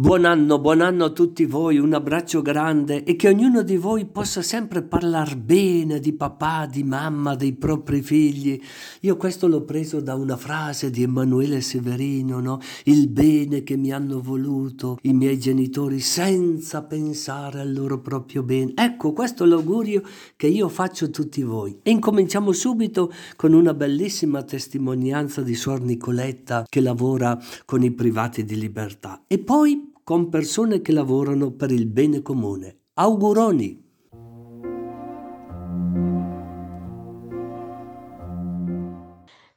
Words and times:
Buon 0.00 0.24
anno, 0.24 0.58
buon 0.58 0.80
anno 0.80 1.04
a 1.04 1.10
tutti 1.10 1.44
voi, 1.44 1.76
un 1.76 1.92
abbraccio 1.92 2.40
grande 2.40 3.04
e 3.04 3.16
che 3.16 3.28
ognuno 3.28 3.60
di 3.60 3.76
voi 3.76 4.06
possa 4.06 4.40
sempre 4.40 4.80
parlare 4.80 5.36
bene 5.36 6.00
di 6.00 6.14
papà, 6.14 6.64
di 6.64 6.82
mamma, 6.82 7.34
dei 7.34 7.52
propri 7.52 8.00
figli. 8.00 8.58
Io 9.00 9.18
questo 9.18 9.46
l'ho 9.46 9.60
preso 9.60 10.00
da 10.00 10.14
una 10.14 10.38
frase 10.38 10.88
di 10.88 11.02
Emanuele 11.02 11.60
Severino, 11.60 12.40
no? 12.40 12.60
Il 12.84 13.08
bene 13.08 13.62
che 13.62 13.76
mi 13.76 13.92
hanno 13.92 14.22
voluto 14.22 14.96
i 15.02 15.12
miei 15.12 15.38
genitori 15.38 16.00
senza 16.00 16.82
pensare 16.82 17.60
al 17.60 17.70
loro 17.70 18.00
proprio 18.00 18.42
bene. 18.42 18.72
Ecco, 18.76 19.12
questo 19.12 19.44
è 19.44 19.46
l'augurio 19.46 20.00
che 20.34 20.46
io 20.46 20.70
faccio 20.70 21.04
a 21.04 21.08
tutti 21.08 21.42
voi. 21.42 21.78
E 21.82 21.90
incominciamo 21.90 22.52
subito 22.52 23.12
con 23.36 23.52
una 23.52 23.74
bellissima 23.74 24.42
testimonianza 24.44 25.42
di 25.42 25.54
Suor 25.54 25.82
Nicoletta 25.82 26.64
che 26.66 26.80
lavora 26.80 27.38
con 27.66 27.82
i 27.82 27.90
privati 27.90 28.46
di 28.46 28.58
libertà. 28.58 29.24
E 29.26 29.38
poi 29.40 29.88
con 30.02 30.28
persone 30.28 30.80
che 30.80 30.92
lavorano 30.92 31.52
per 31.52 31.70
il 31.70 31.86
bene 31.86 32.22
comune. 32.22 32.78
Auguroni! 32.94 33.88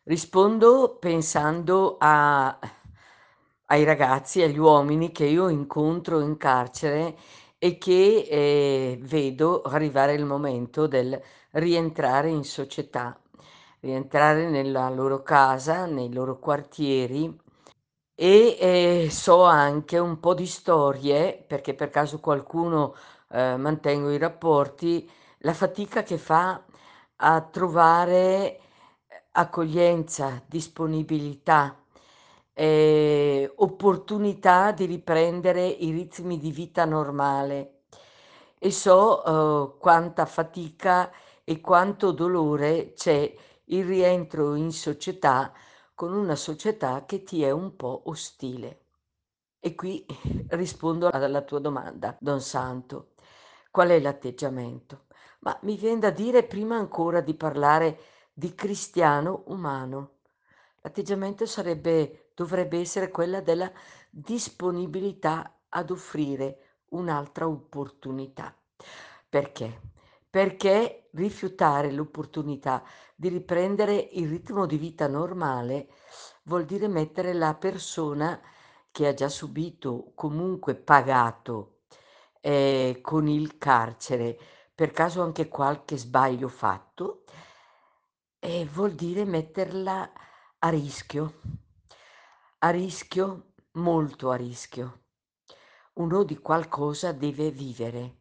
Rispondo 0.03 0.97
pensando 0.99 1.95
a, 1.97 2.59
ai 3.67 3.83
ragazzi, 3.83 4.41
agli 4.41 4.57
uomini 4.57 5.11
che 5.11 5.25
io 5.25 5.47
incontro 5.47 6.19
in 6.19 6.37
carcere 6.37 7.15
e 7.57 7.77
che 7.77 8.27
eh, 8.29 8.99
vedo 9.01 9.61
arrivare 9.61 10.13
il 10.13 10.25
momento 10.25 10.87
del 10.87 11.19
rientrare 11.51 12.29
in 12.29 12.43
società, 12.43 13.17
rientrare 13.79 14.49
nella 14.49 14.89
loro 14.89 15.23
casa, 15.23 15.85
nei 15.85 16.11
loro 16.11 16.37
quartieri 16.37 17.39
e, 18.15 18.57
ehm, 18.59 19.09
so 19.09 19.43
anche 19.43 19.97
un 19.97 20.19
po' 20.19 20.33
di 20.35 20.45
storie, 20.45 21.43
perché 21.47 21.73
per 21.73 21.89
caso 21.89 22.19
qualcuno, 22.19 22.95
ehm, 23.31 23.59
mantengo 23.61 24.11
i 24.11 24.17
rapporti, 24.19 25.09
la 25.39 25.53
fatica 25.53 26.03
che 26.03 26.17
fa 26.17 26.63
a 27.17 27.41
trovare, 27.41 28.57
ehm, 28.57 28.59
accoglienza, 29.33 30.41
disponibilità, 30.45 31.75
ehm, 32.53 33.51
opportunità 33.55 34.71
di 34.71 34.85
riprendere 34.85 35.65
i 35.65 35.91
ritmi 35.91 36.37
di 36.37 36.51
vita 36.51 36.85
normale. 36.85 37.79
E 38.59 38.71
so, 38.71 39.21
uhm, 39.25 39.77
quanta 39.79 40.25
fatica 40.25 41.11
e 41.43 41.59
quanto 41.61 42.11
dolore 42.11 42.93
c'è 42.93 43.33
il 43.65 43.85
rientro 43.85 44.55
in 44.55 44.71
società 44.71 45.51
con 45.93 46.13
una 46.13 46.35
società 46.35 47.05
che 47.05 47.23
ti 47.23 47.43
è 47.43 47.51
un 47.51 47.75
po' 47.75 48.03
ostile. 48.05 48.85
E 49.59 49.75
qui 49.75 50.05
rispondo 50.49 51.09
alla 51.09 51.41
tua 51.41 51.59
domanda, 51.59 52.17
Don 52.19 52.41
Santo. 52.41 53.13
Qual 53.71 53.89
è 53.89 53.99
l'atteggiamento? 53.99 55.05
Ma 55.39 55.57
mi 55.63 55.75
viene 55.77 55.99
da 55.99 56.09
dire 56.09 56.43
prima 56.43 56.75
ancora 56.75 57.21
di 57.21 57.33
parlare 57.33 57.99
di 58.33 58.53
cristiano 58.55 59.43
umano. 59.47 60.19
L'atteggiamento 60.81 61.45
sarebbe, 61.45 62.31
dovrebbe 62.33 62.79
essere 62.79 63.09
quella 63.09 63.41
della 63.41 63.71
disponibilità 64.09 65.61
ad 65.69 65.91
offrire 65.91 66.81
un'altra 66.89 67.47
opportunità. 67.47 68.55
Perché? 69.29 69.81
Perché 70.29 71.09
rifiutare 71.13 71.91
l'opportunità 71.91 72.83
di 73.23 73.29
riprendere 73.29 73.95
il 73.95 74.27
ritmo 74.27 74.65
di 74.65 74.75
vita 74.75 75.07
normale 75.07 75.87
vuol 76.43 76.65
dire 76.65 76.89
mettere 76.89 77.31
la 77.31 77.53
persona 77.53 78.37
che 78.91 79.07
ha 79.07 79.13
già 79.13 79.29
subito, 79.29 80.11
comunque 80.13 80.75
pagato, 80.75 81.83
ehm, 82.41 82.99
con 82.99 83.29
il 83.29 83.57
carcere, 83.57 84.37
per 84.75 84.91
caso 84.91 85.21
anche 85.21 85.47
qualche 85.47 85.97
sbaglio 85.97 86.49
fatto, 86.49 87.23
e 88.39 88.65
vuol 88.65 88.91
dire 88.91 89.23
metterla 89.23 90.11
a 90.59 90.67
rischio, 90.67 91.39
a 92.59 92.69
rischio, 92.71 93.53
molto 93.75 94.31
a 94.31 94.35
rischio. 94.35 95.03
Uno 95.93 96.23
di 96.23 96.37
qualcosa 96.39 97.13
deve 97.13 97.51
vivere. 97.51 98.17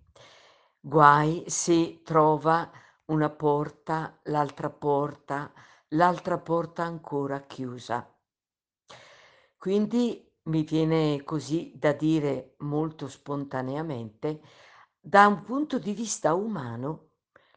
Guai 0.78 1.42
se 1.48 2.02
trova 2.04 2.70
una 3.12 3.28
porta, 3.28 4.18
l'altra 4.24 4.70
porta, 4.70 5.52
l'altra 5.88 6.38
porta 6.38 6.82
ancora 6.82 7.42
chiusa. 7.42 8.10
Quindi 9.58 10.26
mi 10.44 10.62
viene 10.62 11.22
così 11.22 11.72
da 11.76 11.92
dire 11.92 12.54
molto 12.60 13.08
spontaneamente, 13.08 14.40
da 14.98 15.26
un 15.26 15.42
punto 15.42 15.78
di 15.78 15.92
vista 15.92 16.32
umano, 16.32 17.10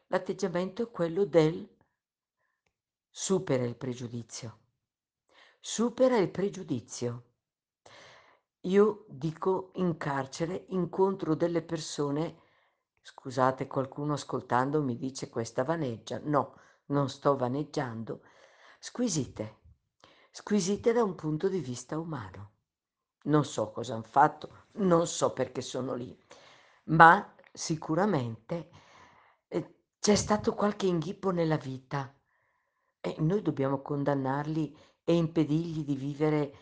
l'atteggiamento 0.08 0.82
è 0.82 0.90
quello 0.90 1.24
del 1.24 1.66
supera 3.08 3.64
il 3.64 3.76
pregiudizio. 3.76 4.58
Supera 5.58 6.18
il 6.18 6.30
pregiudizio. 6.30 7.22
Io 8.66 9.06
dico 9.08 9.70
in 9.76 9.96
carcere 9.96 10.66
incontro 10.68 11.34
delle 11.34 11.62
persone 11.62 12.42
Scusate, 13.08 13.68
qualcuno 13.68 14.14
ascoltando 14.14 14.82
mi 14.82 14.96
dice 14.96 15.28
questa 15.28 15.62
vaneggia. 15.62 16.18
No, 16.24 16.56
non 16.86 17.08
sto 17.08 17.36
vaneggiando. 17.36 18.22
Squisite, 18.80 19.58
squisite 20.32 20.92
da 20.92 21.04
un 21.04 21.14
punto 21.14 21.48
di 21.48 21.60
vista 21.60 22.00
umano. 22.00 22.50
Non 23.26 23.44
so 23.44 23.70
cosa 23.70 23.94
hanno 23.94 24.02
fatto, 24.02 24.64
non 24.78 25.06
so 25.06 25.32
perché 25.32 25.60
sono 25.60 25.94
lì, 25.94 26.18
ma 26.86 27.32
sicuramente 27.52 28.70
eh, 29.46 29.74
c'è 30.00 30.16
stato 30.16 30.54
qualche 30.54 30.86
inghippo 30.86 31.30
nella 31.30 31.58
vita 31.58 32.12
e 33.00 33.14
noi 33.20 33.40
dobbiamo 33.40 33.82
condannarli 33.82 34.76
e 35.04 35.14
impedirgli 35.14 35.84
di 35.84 35.94
vivere 35.94 36.54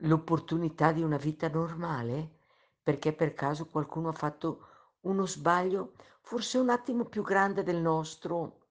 l'opportunità 0.00 0.92
di 0.92 1.02
una 1.02 1.16
vita 1.16 1.48
normale 1.48 2.40
perché 2.82 3.14
per 3.14 3.32
caso 3.32 3.64
qualcuno 3.64 4.10
ha 4.10 4.12
fatto 4.12 4.66
uno 5.02 5.26
sbaglio 5.26 5.92
forse 6.20 6.58
un 6.58 6.70
attimo 6.70 7.04
più 7.04 7.22
grande 7.22 7.62
del 7.62 7.76
nostro 7.78 8.66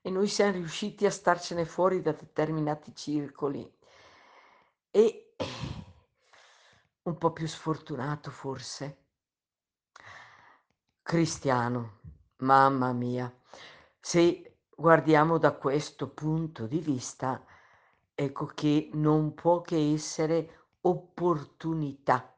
e 0.00 0.10
noi 0.10 0.28
siamo 0.28 0.52
riusciti 0.52 1.06
a 1.06 1.10
starcene 1.10 1.64
fuori 1.64 2.02
da 2.02 2.12
determinati 2.12 2.94
circoli 2.94 3.70
e 4.90 5.34
un 7.02 7.18
po' 7.18 7.32
più 7.32 7.46
sfortunato 7.46 8.30
forse. 8.30 8.98
Cristiano, 11.02 12.00
mamma 12.38 12.92
mia, 12.92 13.32
se 14.00 14.58
guardiamo 14.74 15.38
da 15.38 15.52
questo 15.52 16.08
punto 16.08 16.66
di 16.66 16.78
vista, 16.78 17.44
ecco 18.14 18.46
che 18.46 18.90
non 18.92 19.34
può 19.34 19.60
che 19.60 19.92
essere 19.92 20.68
opportunità, 20.82 22.34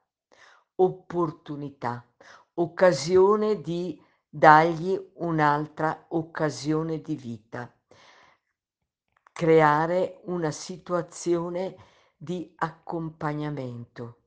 opportunità 0.77 2.05
occasione 2.59 3.61
di 3.61 4.03
dargli 4.29 4.99
un'altra 5.15 6.07
occasione 6.09 7.01
di 7.01 7.17
vita, 7.17 7.75
creare 9.33 10.21
una 10.25 10.51
situazione 10.51 11.77
di 12.17 12.55
accompagnamento. 12.57 14.21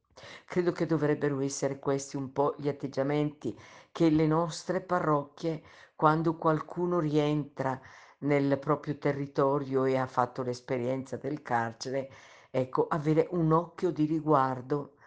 Credo 0.45 0.71
che 0.71 0.85
dovrebbero 0.85 1.39
essere 1.39 1.79
questi 1.79 2.17
un 2.17 2.31
po' 2.31 2.55
gli 2.57 2.67
atteggiamenti 2.67 3.57
che 3.91 4.09
le 4.09 4.27
nostre 4.27 4.81
parrocchie, 4.81 5.63
quando 5.95 6.35
qualcuno 6.35 6.99
rientra 6.99 7.79
nel 8.19 8.59
proprio 8.59 8.97
territorio 8.97 9.85
e 9.85 9.97
ha 9.97 10.07
fatto 10.07 10.43
l'esperienza 10.43 11.17
del 11.17 11.41
carcere, 11.41 12.11
ecco, 12.51 12.87
avere 12.87 13.27
un 13.31 13.51
occhio 13.51 13.91
di 13.91 14.05
riguardo 14.05 14.97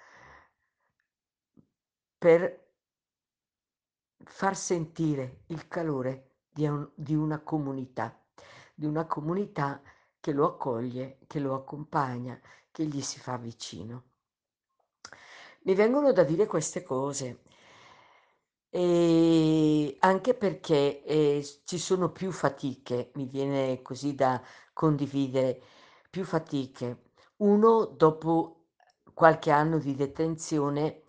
per 2.19 2.62
far 4.25 4.57
sentire 4.57 5.43
il 5.47 5.69
calore 5.69 6.31
di, 6.51 6.67
un, 6.67 6.89
di 6.95 7.15
una 7.15 7.41
comunità, 7.41 8.19
di 8.75 8.87
una 8.87 9.07
comunità 9.07 9.81
che 10.21 10.33
lo 10.33 10.47
accoglie, 10.47 11.19
che 11.27 11.41
lo 11.41 11.55
accompagna, 11.55 12.39
che 12.71 12.85
gli 12.85 13.01
si 13.03 13.19
fa 13.19 13.37
vicino. 13.37 14.05
Mi 15.63 15.75
vengono 15.75 16.13
da 16.13 16.25
dire 16.25 16.47
queste 16.47 16.83
cose 16.83 17.43
e 18.69 19.97
anche 20.01 20.35
perché 20.35 21.05
eh, 21.05 21.47
ci 21.65 21.79
sono 21.79 22.11
più 22.11 22.33
fatiche, 22.33 23.11
mi 23.15 23.27
viene 23.27 23.83
così 23.83 24.15
da 24.15 24.43
condividere, 24.73 25.63
più 26.11 26.25
fatiche. 26.25 27.11
Uno 27.37 27.85
dopo 27.85 28.69
qualche 29.13 29.51
anno 29.51 29.79
di 29.79 29.95
detenzione 29.95 31.02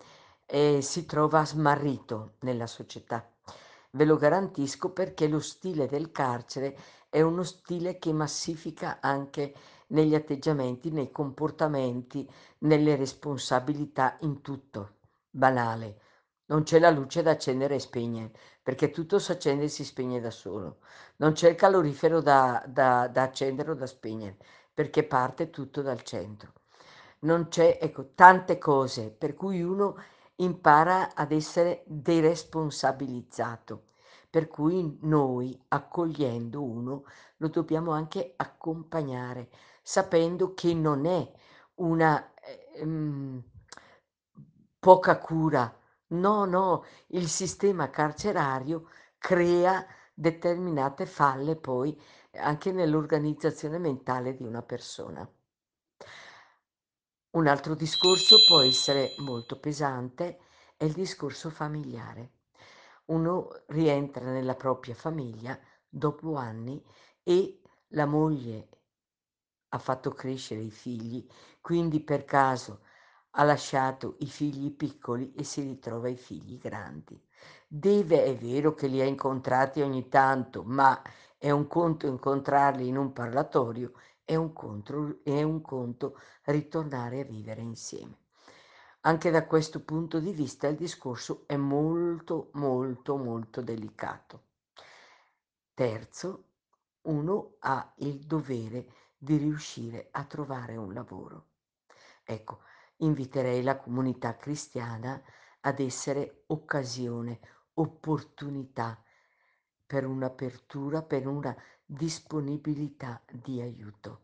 e 0.46 0.80
si 0.82 1.06
trova 1.06 1.44
smarrito 1.44 2.34
nella 2.40 2.66
società. 2.66 3.28
Ve 3.90 4.04
lo 4.04 4.16
garantisco 4.16 4.90
perché 4.90 5.28
lo 5.28 5.40
stile 5.40 5.86
del 5.86 6.10
carcere 6.10 6.76
è 7.08 7.20
uno 7.20 7.44
stile 7.44 7.98
che 7.98 8.12
massifica 8.12 8.98
anche 9.00 9.54
negli 9.88 10.14
atteggiamenti, 10.14 10.90
nei 10.90 11.10
comportamenti, 11.12 12.28
nelle 12.58 12.96
responsabilità, 12.96 14.16
in 14.20 14.40
tutto. 14.42 14.96
Banale. 15.30 16.00
Non 16.46 16.64
c'è 16.64 16.78
la 16.78 16.90
luce 16.90 17.22
da 17.22 17.30
accendere 17.30 17.76
e 17.76 17.78
spegnere, 17.78 18.32
perché 18.62 18.90
tutto 18.90 19.18
si 19.18 19.30
accende 19.30 19.64
e 19.64 19.68
si 19.68 19.84
spegne 19.84 20.20
da 20.20 20.30
solo. 20.30 20.78
Non 21.16 21.32
c'è 21.32 21.50
il 21.50 21.56
calorifero 21.56 22.20
da, 22.20 22.62
da, 22.66 23.08
da 23.08 23.22
accendere 23.22 23.70
o 23.70 23.74
da 23.74 23.86
spegnere, 23.86 24.36
perché 24.74 25.04
parte 25.04 25.50
tutto 25.50 25.82
dal 25.82 26.02
centro. 26.02 26.52
Non 27.20 27.48
c'è, 27.48 27.78
ecco, 27.80 28.10
tante 28.14 28.58
cose 28.58 29.10
per 29.10 29.34
cui 29.34 29.62
uno 29.62 29.96
impara 30.36 31.14
ad 31.14 31.32
essere 31.32 31.82
deresponsabilizzato. 31.86 33.84
Per 34.30 34.48
cui 34.48 34.98
noi, 35.02 35.58
accogliendo 35.68 36.62
uno, 36.62 37.04
lo 37.38 37.48
dobbiamo 37.48 37.92
anche 37.92 38.32
accompagnare, 38.36 39.48
sapendo 39.82 40.54
che 40.54 40.74
non 40.74 41.06
è 41.06 41.32
una 41.76 42.32
ehm, 42.74 43.42
poca 44.78 45.18
cura 45.18 45.72
No, 46.08 46.44
no, 46.44 46.84
il 47.08 47.28
sistema 47.28 47.90
carcerario 47.90 48.88
crea 49.18 49.84
determinate 50.12 51.06
falle 51.06 51.56
poi 51.56 52.00
anche 52.34 52.70
nell'organizzazione 52.72 53.78
mentale 53.78 54.34
di 54.36 54.44
una 54.44 54.62
persona. 54.62 55.28
Un 57.34 57.48
altro 57.48 57.74
discorso 57.74 58.36
può 58.46 58.60
essere 58.60 59.16
molto 59.18 59.58
pesante, 59.58 60.38
è 60.76 60.84
il 60.84 60.92
discorso 60.92 61.50
familiare. 61.50 62.34
Uno 63.06 63.48
rientra 63.66 64.30
nella 64.30 64.54
propria 64.54 64.94
famiglia 64.94 65.58
dopo 65.88 66.36
anni 66.36 66.80
e 67.24 67.60
la 67.88 68.06
moglie 68.06 68.68
ha 69.70 69.78
fatto 69.78 70.12
crescere 70.12 70.60
i 70.60 70.70
figli, 70.70 71.26
quindi 71.60 71.98
per 71.98 72.24
caso 72.24 72.82
ha 73.30 73.42
lasciato 73.42 74.14
i 74.20 74.26
figli 74.26 74.70
piccoli 74.70 75.32
e 75.34 75.42
si 75.42 75.62
ritrova 75.62 76.08
i 76.08 76.16
figli 76.16 76.56
grandi. 76.56 77.20
Deve, 77.66 78.22
è 78.22 78.36
vero 78.36 78.74
che 78.74 78.86
li 78.86 79.00
ha 79.00 79.04
incontrati 79.04 79.80
ogni 79.80 80.08
tanto, 80.08 80.62
ma 80.62 81.02
è 81.36 81.50
un 81.50 81.66
conto 81.66 82.06
incontrarli 82.06 82.86
in 82.86 82.96
un 82.96 83.12
parlatorio, 83.12 83.94
è 84.24 84.34
un, 84.34 84.52
conto, 84.52 85.20
è 85.22 85.42
un 85.42 85.60
conto 85.60 86.18
ritornare 86.44 87.20
a 87.20 87.24
vivere 87.24 87.60
insieme. 87.60 88.18
Anche 89.02 89.30
da 89.30 89.46
questo 89.46 89.84
punto 89.84 90.18
di 90.18 90.32
vista 90.32 90.66
il 90.66 90.76
discorso 90.76 91.44
è 91.46 91.56
molto, 91.56 92.48
molto, 92.54 93.16
molto 93.16 93.60
delicato. 93.60 94.42
Terzo, 95.74 96.44
uno 97.02 97.56
ha 97.60 97.92
il 97.96 98.20
dovere 98.20 98.86
di 99.18 99.36
riuscire 99.36 100.08
a 100.10 100.24
trovare 100.24 100.76
un 100.76 100.94
lavoro. 100.94 101.48
Ecco, 102.24 102.60
inviterei 102.98 103.62
la 103.62 103.76
comunità 103.76 104.36
cristiana 104.36 105.20
ad 105.60 105.80
essere 105.80 106.44
occasione, 106.46 107.40
opportunità 107.74 109.02
per 109.86 110.06
un'apertura, 110.06 111.02
per 111.02 111.26
una 111.26 111.54
disponibilità 111.86 113.22
di 113.30 113.60
aiuto. 113.60 114.20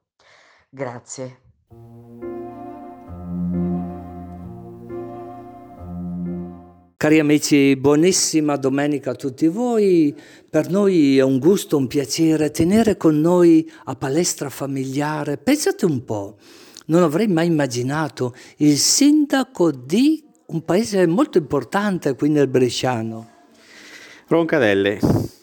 Grazie. 0.68 1.40
Cari 6.96 7.18
amici, 7.18 7.76
buonissima 7.76 8.56
domenica 8.56 9.12
a 9.12 9.14
tutti 9.14 9.48
voi. 9.48 10.14
Per 10.50 10.68
noi 10.68 11.16
è 11.16 11.22
un 11.22 11.38
gusto, 11.38 11.78
un 11.78 11.86
piacere 11.86 12.50
tenere 12.50 12.98
con 12.98 13.18
noi 13.20 13.70
a 13.84 13.96
palestra 13.96 14.50
familiare. 14.50 15.38
Pensate 15.38 15.86
un 15.86 16.04
po', 16.04 16.36
non 16.86 17.02
avrei 17.02 17.26
mai 17.26 17.46
immaginato 17.46 18.34
il 18.58 18.76
sindaco 18.76 19.70
di 19.70 20.22
un 20.48 20.62
paese 20.62 21.06
molto 21.06 21.38
importante 21.38 22.14
qui 22.14 22.28
nel 22.28 22.48
Bresciano. 22.48 23.30
Roncadelle. 24.26 24.98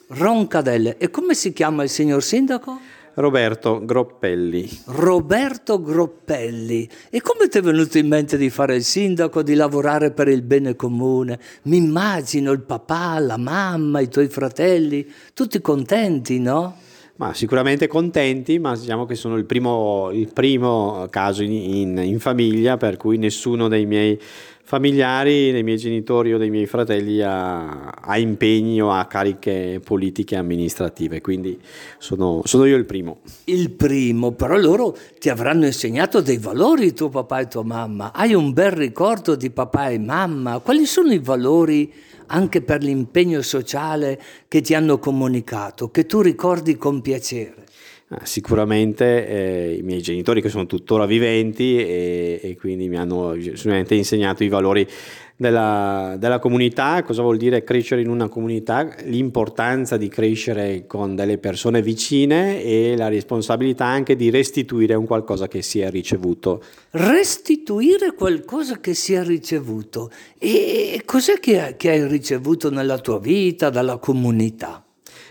Roncadelle. 0.08 0.98
E 0.98 1.10
come 1.10 1.34
si 1.34 1.54
chiama 1.54 1.84
il 1.84 1.90
signor 1.90 2.24
sindaco? 2.24 2.80
Roberto 3.16 3.84
Groppelli. 3.84 4.70
Roberto 4.86 5.82
Groppelli. 5.82 6.88
E 7.10 7.20
come 7.22 7.48
ti 7.48 7.58
è 7.58 7.62
venuto 7.62 7.98
in 7.98 8.08
mente 8.08 8.38
di 8.38 8.52
fare 8.52 8.76
il 8.76 8.84
sindaco, 8.84 9.42
di 9.42 9.56
lavorare 9.56 10.12
per 10.12 10.28
il 10.28 10.44
bene 10.44 10.76
comune? 10.76 11.40
Mi 11.64 11.78
immagino 11.78 12.52
il 12.52 12.62
papà, 12.62 13.18
la 13.20 13.38
mamma, 13.38 14.02
i 14.02 14.08
tuoi 14.08 14.28
fratelli, 14.28 15.10
tutti 15.34 15.60
contenti, 15.62 16.40
no? 16.40 16.76
Ma 17.18 17.34
sicuramente 17.34 17.88
contenti, 17.88 18.60
ma 18.60 18.76
diciamo 18.76 19.08
che 19.08 19.16
sono 19.16 19.38
il 19.38 19.46
primo, 19.46 20.12
il 20.12 20.32
primo 20.32 21.08
caso 21.10 21.42
in, 21.42 21.52
in, 21.52 21.98
in, 21.98 22.20
famiglia 22.20 22.78
per 22.78 22.98
cui 22.98 23.18
nessuno 23.18 23.68
dei 23.68 23.88
miei 23.88 24.20
familiari, 24.68 25.54
dei 25.54 25.64
miei 25.64 25.78
genitori 25.78 26.34
o 26.34 26.38
dei 26.38 26.50
miei 26.50 26.66
fratelli 26.66 27.22
ha, 27.22 27.86
ha 27.86 28.18
impegni 28.18 28.82
o 28.82 28.92
ha 28.92 29.06
cariche 29.06 29.80
politiche 29.82 30.36
e 30.36 30.40
amministrative, 30.40 31.22
quindi 31.22 31.58
sono, 32.00 32.42
sono 32.44 32.66
io 32.66 32.76
il 32.76 32.84
primo. 32.84 33.20
Il 33.46 33.72
primo, 33.72 34.34
però 34.34 34.58
loro 34.58 34.94
ti 35.20 35.30
avranno 35.30 35.66
insegnato 35.66 36.20
dei 36.20 36.38
valori 36.38 36.92
tuo 36.92 37.08
papà 37.08 37.40
e 37.40 37.48
tua 37.48 37.64
mamma, 37.64 38.12
hai 38.12 38.34
un 38.34 38.52
bel 38.52 38.72
ricordo 38.72 39.36
di 39.36 39.50
papà 39.52 39.88
e 39.88 40.00
mamma, 40.00 40.60
quali 40.60 40.86
sono 40.86 41.14
i 41.14 41.20
valori? 41.20 41.94
anche 42.30 42.62
per 42.62 42.84
l'impegno 42.84 43.42
sociale 43.42 44.22
che 44.50 44.60
ti 44.60 44.74
hanno 44.74 45.00
comunicato, 45.00 45.90
che 45.92 46.06
tu 46.06 46.20
ricordi 46.20 46.76
con 46.76 47.00
piacere? 47.00 47.68
Ah, 48.10 48.26
sicuramente 48.26 49.28
eh, 49.28 49.76
i 49.80 49.82
miei 49.82 50.02
genitori 50.02 50.42
che 50.42 50.48
sono 50.48 50.66
tuttora 50.66 51.06
viventi 51.06 51.78
e, 51.78 52.40
e 52.42 52.56
quindi 52.56 52.88
mi 52.88 52.96
hanno 52.96 53.36
sicuramente 53.38 53.96
insegnato 53.96 54.46
i 54.46 54.48
valori 54.48 54.88
della, 55.36 56.16
della, 56.18 56.40
comunità, 56.40 57.04
cosa 57.04 57.22
vuol 57.22 57.36
dire 57.36 57.66
crescere 57.66 58.00
in 58.00 58.08
una 58.08 58.30
comunità, 58.30 58.96
l'importanza 59.04 59.98
di 59.98 60.08
crescere 60.08 60.86
con 60.88 61.16
delle 61.16 61.38
persone 61.38 61.82
vicine 61.82 62.64
e 62.64 62.96
la 62.96 63.10
responsabilità 63.10 63.84
anche 63.84 64.16
di 64.16 64.30
restituire 64.30 64.94
un 64.94 65.06
qualcosa 65.06 65.50
che 65.50 65.62
si 65.62 65.82
è 65.82 65.90
ricevuto. 65.90 66.64
Restituire 66.92 68.14
qualcosa 68.14 68.80
che 68.80 68.94
si 68.94 69.16
è 69.16 69.24
ricevuto. 69.26 70.12
E 70.38 71.02
cos'è 71.04 71.42
che, 71.42 71.76
che 71.76 71.90
hai 71.90 72.08
ricevuto 72.08 72.70
nella 72.70 73.00
tua 73.00 73.20
vita, 73.20 73.70
dalla 73.70 73.98
comunità? 73.98 74.87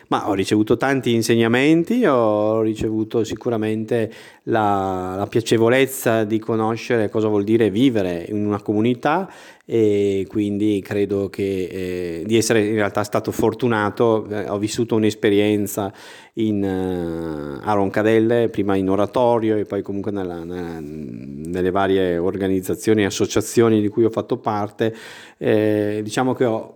Ma 0.09 0.29
ho 0.29 0.35
ricevuto 0.35 0.77
tanti 0.77 1.15
insegnamenti, 1.15 2.07
ho 2.07 2.63
ricevuto 2.63 3.25
sicuramente 3.25 4.13
la, 4.45 5.15
la, 5.17 5.27
piacevolezza 5.27 6.23
di 6.23 6.39
conoscere 6.39 7.09
cosa 7.09 7.27
vuol 7.27 7.43
dire 7.43 7.71
vivere 7.71 8.25
in 8.29 8.47
una 8.47 8.63
comunità 8.63 9.29
e 9.65 10.25
quindi 10.29 10.81
credo 10.81 11.29
che, 11.29 12.21
eh, 12.21 12.23
di 12.25 12.37
essere 12.37 12.65
in 12.65 12.75
realtà 12.75 13.03
stato 13.03 13.33
fortunato, 13.33 14.29
eh, 14.29 14.49
ho 14.49 14.59
vissuto 14.59 14.95
un'esperienza 14.95 15.93
in, 16.35 16.63
uh, 16.63 17.67
a 17.67 17.73
Roncadelle, 17.73 18.49
prima 18.49 18.77
in 18.77 18.89
oratorio 18.89 19.57
e 19.57 19.65
poi 19.65 19.83
comunque 19.83 20.13
nella, 20.13 20.45
nella, 20.45 20.79
nelle 20.79 21.71
varie 21.73 22.17
organizzazioni 22.19 23.03
e 23.03 23.07
associazioni 23.07 23.81
di 23.81 23.89
cui 23.89 24.05
ho 24.05 24.11
fatto 24.11 24.37
parte, 24.37 24.95
eh, 25.37 26.01
diciamo 26.05 26.33
che 26.33 26.45
ho 26.45 26.76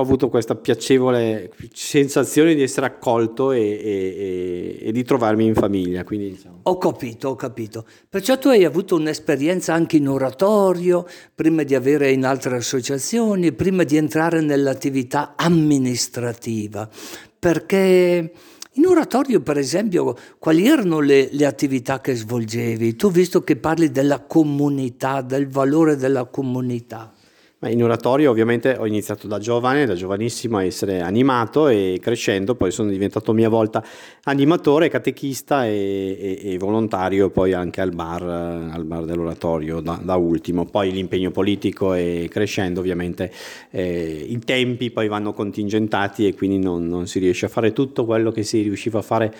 ho 0.00 0.02
avuto 0.02 0.28
questa 0.28 0.54
piacevole 0.54 1.52
sensazione 1.72 2.54
di 2.54 2.62
essere 2.62 2.86
accolto 2.86 3.52
e, 3.52 3.60
e, 3.60 4.78
e 4.80 4.92
di 4.92 5.04
trovarmi 5.04 5.46
in 5.46 5.54
famiglia. 5.54 6.02
Quindi, 6.04 6.30
diciamo. 6.30 6.60
Ho 6.64 6.78
capito, 6.78 7.28
ho 7.28 7.36
capito. 7.36 7.84
Perciò 8.08 8.38
tu 8.38 8.48
hai 8.48 8.64
avuto 8.64 8.96
un'esperienza 8.96 9.72
anche 9.72 9.96
in 9.96 10.08
oratorio, 10.08 11.06
prima 11.34 11.62
di 11.62 11.74
avere 11.74 12.10
in 12.10 12.24
altre 12.24 12.56
associazioni, 12.56 13.52
prima 13.52 13.84
di 13.84 13.96
entrare 13.96 14.40
nell'attività 14.40 15.34
amministrativa. 15.36 16.88
Perché 17.38 18.32
in 18.74 18.86
oratorio, 18.86 19.40
per 19.40 19.58
esempio, 19.58 20.16
quali 20.38 20.66
erano 20.66 21.00
le, 21.00 21.28
le 21.32 21.44
attività 21.44 22.00
che 22.00 22.14
svolgevi? 22.14 22.96
Tu, 22.96 23.10
visto 23.10 23.42
che 23.42 23.56
parli 23.56 23.90
della 23.90 24.20
comunità, 24.20 25.22
del 25.22 25.48
valore 25.48 25.96
della 25.96 26.24
comunità. 26.24 27.12
In 27.62 27.82
oratorio 27.82 28.30
ovviamente 28.30 28.74
ho 28.78 28.86
iniziato 28.86 29.26
da 29.26 29.38
giovane, 29.38 29.84
da 29.84 29.92
giovanissimo 29.92 30.56
a 30.56 30.64
essere 30.64 31.02
animato 31.02 31.68
e 31.68 31.98
crescendo 32.00 32.54
poi 32.54 32.70
sono 32.70 32.88
diventato 32.88 33.32
a 33.32 33.34
mia 33.34 33.50
volta 33.50 33.84
animatore, 34.22 34.88
catechista 34.88 35.66
e, 35.66 36.40
e, 36.42 36.52
e 36.52 36.56
volontario 36.56 37.28
poi 37.28 37.52
anche 37.52 37.82
al 37.82 37.90
bar, 37.90 38.22
al 38.22 38.82
bar 38.86 39.04
dell'oratorio 39.04 39.80
da, 39.80 40.00
da, 40.02 40.16
ultimo. 40.16 40.64
Poi 40.64 40.90
l'impegno 40.90 41.32
politico 41.32 41.92
e 41.92 42.28
crescendo 42.30 42.80
ovviamente 42.80 43.30
eh, 43.70 44.24
i 44.26 44.38
tempi 44.38 44.90
poi 44.90 45.08
vanno 45.08 45.34
contingentati 45.34 46.26
e 46.26 46.34
quindi 46.34 46.58
non, 46.58 46.86
non 46.86 47.06
si 47.06 47.18
riesce 47.18 47.44
a 47.44 47.50
fare 47.50 47.74
tutto 47.74 48.06
quello 48.06 48.30
che 48.30 48.42
si 48.42 48.62
riusciva 48.62 49.00
a 49.00 49.02
fare 49.02 49.34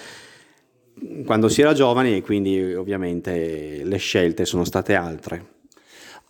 quando 1.24 1.48
si 1.48 1.62
era 1.62 1.72
giovani 1.72 2.16
e 2.16 2.20
quindi 2.20 2.74
ovviamente 2.74 3.80
le 3.82 3.96
scelte 3.96 4.44
sono 4.44 4.64
state 4.64 4.94
altre. 4.94 5.59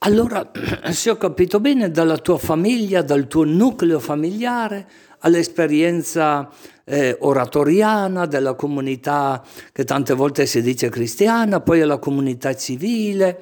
Allora, 0.03 0.51
se 0.93 1.11
ho 1.11 1.17
capito 1.19 1.61
bene, 1.61 1.91
dalla 1.91 2.17
tua 2.17 2.39
famiglia, 2.39 3.03
dal 3.03 3.27
tuo 3.27 3.45
nucleo 3.45 3.99
familiare, 3.99 4.89
all'esperienza 5.19 6.49
eh, 6.85 7.15
oratoriana 7.21 8.25
della 8.25 8.55
comunità 8.55 9.45
che 9.71 9.85
tante 9.85 10.15
volte 10.15 10.47
si 10.47 10.63
dice 10.63 10.89
cristiana, 10.89 11.61
poi 11.61 11.83
alla 11.83 11.99
comunità 11.99 12.57
civile. 12.57 13.41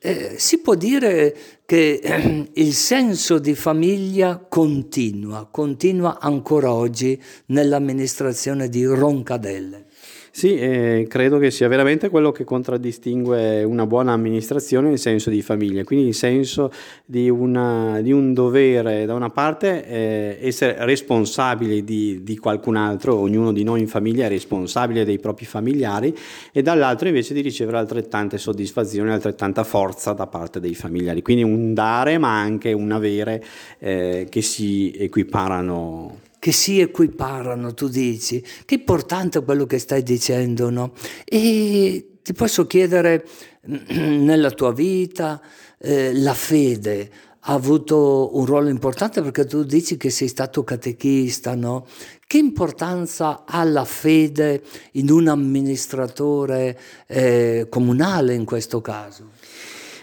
Eh, 0.00 0.34
si 0.38 0.58
può 0.58 0.74
dire 0.74 1.36
che 1.64 2.00
eh, 2.02 2.50
il 2.54 2.72
senso 2.72 3.38
di 3.38 3.54
famiglia 3.54 4.38
continua, 4.38 5.46
continua 5.48 6.18
ancora 6.18 6.72
oggi 6.72 7.16
nell'amministrazione 7.46 8.68
di 8.68 8.84
Roncadelle. 8.84 9.86
Sì, 10.34 10.56
eh, 10.56 11.04
credo 11.10 11.36
che 11.36 11.50
sia 11.50 11.68
veramente 11.68 12.08
quello 12.08 12.32
che 12.32 12.44
contraddistingue 12.44 13.64
una 13.64 13.86
buona 13.86 14.12
amministrazione, 14.12 14.90
il 14.90 14.98
senso 14.98 15.28
di 15.28 15.42
famiglia, 15.42 15.84
quindi 15.84 16.06
il 16.06 16.14
senso 16.14 16.72
di, 17.04 17.28
una, 17.28 18.00
di 18.00 18.12
un 18.12 18.32
dovere, 18.32 19.04
da 19.04 19.12
una 19.12 19.28
parte 19.28 19.86
eh, 19.86 20.38
essere 20.40 20.86
responsabili 20.86 21.84
di, 21.84 22.22
di, 22.22 22.38
qualcun 22.38 22.76
altro, 22.76 23.18
ognuno 23.18 23.52
di 23.52 23.62
noi 23.62 23.80
in 23.80 23.88
famiglia 23.88 24.24
è 24.24 24.30
responsabile 24.30 25.04
dei 25.04 25.18
propri 25.18 25.44
familiari, 25.44 26.16
e 26.50 26.62
dall'altro 26.62 27.08
invece 27.08 27.34
di 27.34 27.42
ricevere 27.42 27.76
altrettante 27.76 28.38
soddisfazioni, 28.38 29.10
altrettanta 29.10 29.64
forza 29.64 30.14
da 30.14 30.26
parte 30.26 30.60
dei 30.60 30.74
familiari, 30.74 31.20
quindi 31.20 31.42
un 31.42 31.74
dare 31.74 32.16
ma 32.16 32.40
anche 32.40 32.72
un 32.72 32.90
avere 32.90 33.44
eh, 33.78 34.26
che 34.30 34.40
si 34.40 34.94
equiparano 34.96 36.30
che 36.42 36.50
si 36.50 36.80
equiparano, 36.80 37.72
tu 37.72 37.86
dici. 37.86 38.44
Che 38.64 38.74
importante 38.74 39.44
quello 39.44 39.64
che 39.64 39.78
stai 39.78 40.02
dicendo, 40.02 40.70
no? 40.70 40.92
E 41.24 42.18
ti 42.20 42.32
posso 42.32 42.66
chiedere, 42.66 43.24
nella 43.94 44.50
tua 44.50 44.72
vita, 44.72 45.40
eh, 45.78 46.12
la 46.12 46.34
fede 46.34 47.10
ha 47.38 47.52
avuto 47.52 48.36
un 48.36 48.44
ruolo 48.44 48.70
importante 48.70 49.22
perché 49.22 49.44
tu 49.44 49.62
dici 49.62 49.96
che 49.96 50.10
sei 50.10 50.26
stato 50.26 50.64
catechista, 50.64 51.54
no? 51.54 51.86
Che 52.26 52.38
importanza 52.38 53.44
ha 53.46 53.62
la 53.62 53.84
fede 53.84 54.64
in 54.94 55.10
un 55.10 55.28
amministratore 55.28 56.76
eh, 57.06 57.68
comunale 57.70 58.34
in 58.34 58.44
questo 58.44 58.80
caso? 58.80 59.31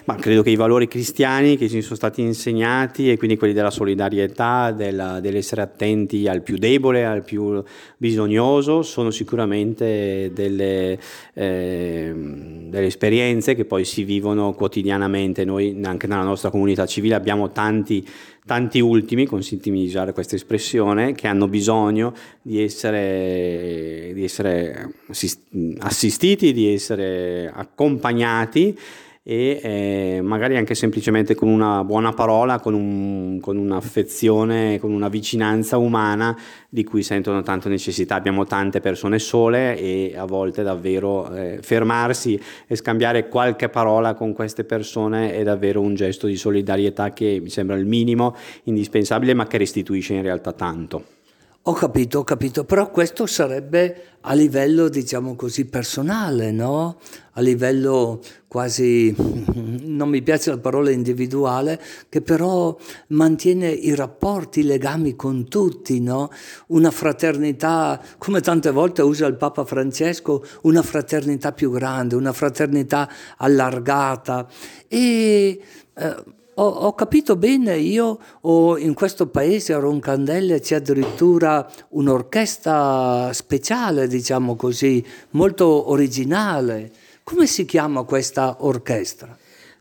Ma 0.09 0.15
credo 0.15 0.41
che 0.41 0.49
i 0.49 0.55
valori 0.55 0.87
cristiani 0.87 1.55
che 1.55 1.69
ci 1.69 1.83
sono 1.83 1.93
stati 1.93 2.21
insegnati 2.21 3.11
e 3.11 3.17
quindi 3.17 3.37
quelli 3.37 3.53
della 3.53 3.69
solidarietà, 3.69 4.71
della, 4.71 5.19
dell'essere 5.19 5.61
attenti 5.61 6.27
al 6.27 6.41
più 6.41 6.57
debole, 6.57 7.05
al 7.05 7.23
più 7.23 7.63
bisognoso, 7.95 8.81
sono 8.81 9.11
sicuramente 9.11 10.31
delle, 10.33 10.97
eh, 11.35 12.11
delle 12.15 12.85
esperienze 12.87 13.53
che 13.53 13.65
poi 13.65 13.85
si 13.85 14.03
vivono 14.03 14.53
quotidianamente. 14.53 15.45
Noi 15.45 15.79
anche 15.83 16.07
nella 16.07 16.23
nostra 16.23 16.49
comunità 16.49 16.87
civile 16.87 17.13
abbiamo 17.13 17.51
tanti 17.51 18.03
tanti 18.47 18.79
ultimi, 18.79 19.27
consentimi 19.27 19.81
di 19.81 19.85
usare 19.85 20.11
questa 20.11 20.33
espressione, 20.33 21.13
che 21.13 21.27
hanno 21.27 21.47
bisogno 21.47 22.15
di 22.41 22.63
essere, 22.63 24.09
di 24.15 24.23
essere 24.23 24.91
assistiti, 25.77 26.51
di 26.51 26.73
essere 26.73 27.51
accompagnati 27.53 28.75
e 29.29 29.59
eh, 29.61 30.21
magari 30.23 30.57
anche 30.57 30.73
semplicemente 30.73 31.35
con 31.35 31.49
una 31.49 31.83
buona 31.83 32.13
parola, 32.13 32.59
con, 32.59 32.73
un, 32.73 33.37
con, 33.39 33.57
un'affezione, 33.57 34.79
con 34.79 34.91
una 34.91 35.07
vicinanza 35.07 35.77
umana 35.77 36.35
di 36.67 36.83
cui 36.83 37.03
sentono 37.03 37.43
tanto 37.43 37.69
necessità. 37.69 38.15
Abbiamo 38.15 38.45
tante 38.45 38.79
persone 38.79 39.19
sole 39.19 39.77
e 39.77 40.15
a 40.17 40.25
volte 40.25 40.63
davvero 40.63 41.31
eh, 41.31 41.59
fermarsi 41.61 42.41
e 42.65 42.75
scambiare 42.75 43.27
qualche 43.27 43.69
parola 43.69 44.15
con 44.15 44.33
queste 44.33 44.63
persone 44.63 45.35
è 45.35 45.43
davvero 45.43 45.79
un 45.79 45.93
gesto 45.93 46.25
di 46.25 46.35
solidarietà 46.35 47.11
che 47.11 47.37
mi 47.39 47.49
sembra 47.49 47.75
il 47.75 47.85
minimo 47.85 48.35
indispensabile 48.63 49.35
ma 49.35 49.45
che 49.45 49.59
restituisce 49.59 50.15
in 50.15 50.23
realtà 50.23 50.53
tanto. 50.53 51.18
Ho 51.69 51.73
capito, 51.73 52.17
ho 52.17 52.23
capito, 52.23 52.63
però 52.63 52.89
questo 52.89 53.27
sarebbe 53.27 54.15
a 54.21 54.33
livello, 54.33 54.89
diciamo 54.89 55.35
così, 55.35 55.65
personale, 55.65 56.49
no? 56.49 56.97
A 57.33 57.41
livello 57.41 58.21
quasi, 58.47 59.13
non 59.53 60.09
mi 60.09 60.23
piace 60.23 60.49
la 60.49 60.57
parola 60.57 60.89
individuale, 60.89 61.79
che 62.09 62.21
però 62.21 62.75
mantiene 63.09 63.69
i 63.69 63.93
rapporti, 63.93 64.61
i 64.61 64.63
legami 64.63 65.15
con 65.15 65.47
tutti, 65.47 66.01
no? 66.01 66.31
Una 66.69 66.89
fraternità, 66.89 68.01
come 68.17 68.41
tante 68.41 68.71
volte 68.71 69.03
usa 69.03 69.27
il 69.27 69.35
Papa 69.35 69.63
Francesco, 69.63 70.43
una 70.63 70.81
fraternità 70.81 71.51
più 71.51 71.69
grande, 71.69 72.15
una 72.15 72.33
fraternità 72.33 73.07
allargata. 73.37 74.47
E... 74.87 75.61
Eh, 75.93 76.37
ho, 76.59 76.67
ho, 76.67 76.93
capito 76.93 77.37
bene, 77.37 77.77
io 77.77 78.19
ho 78.41 78.77
in 78.77 78.93
questo 78.93 79.27
paese 79.27 79.73
a 79.73 79.79
Roncandelle 79.79 80.59
c'è 80.59 80.75
addirittura 80.75 81.65
un'orchestra 81.89 83.31
speciale, 83.31 84.07
diciamo 84.07 84.55
così, 84.55 85.03
molto 85.31 85.89
originale. 85.89 86.91
Come 87.23 87.47
si 87.47 87.63
chiama 87.63 88.03
questa 88.03 88.57
orchestra? 88.59 89.37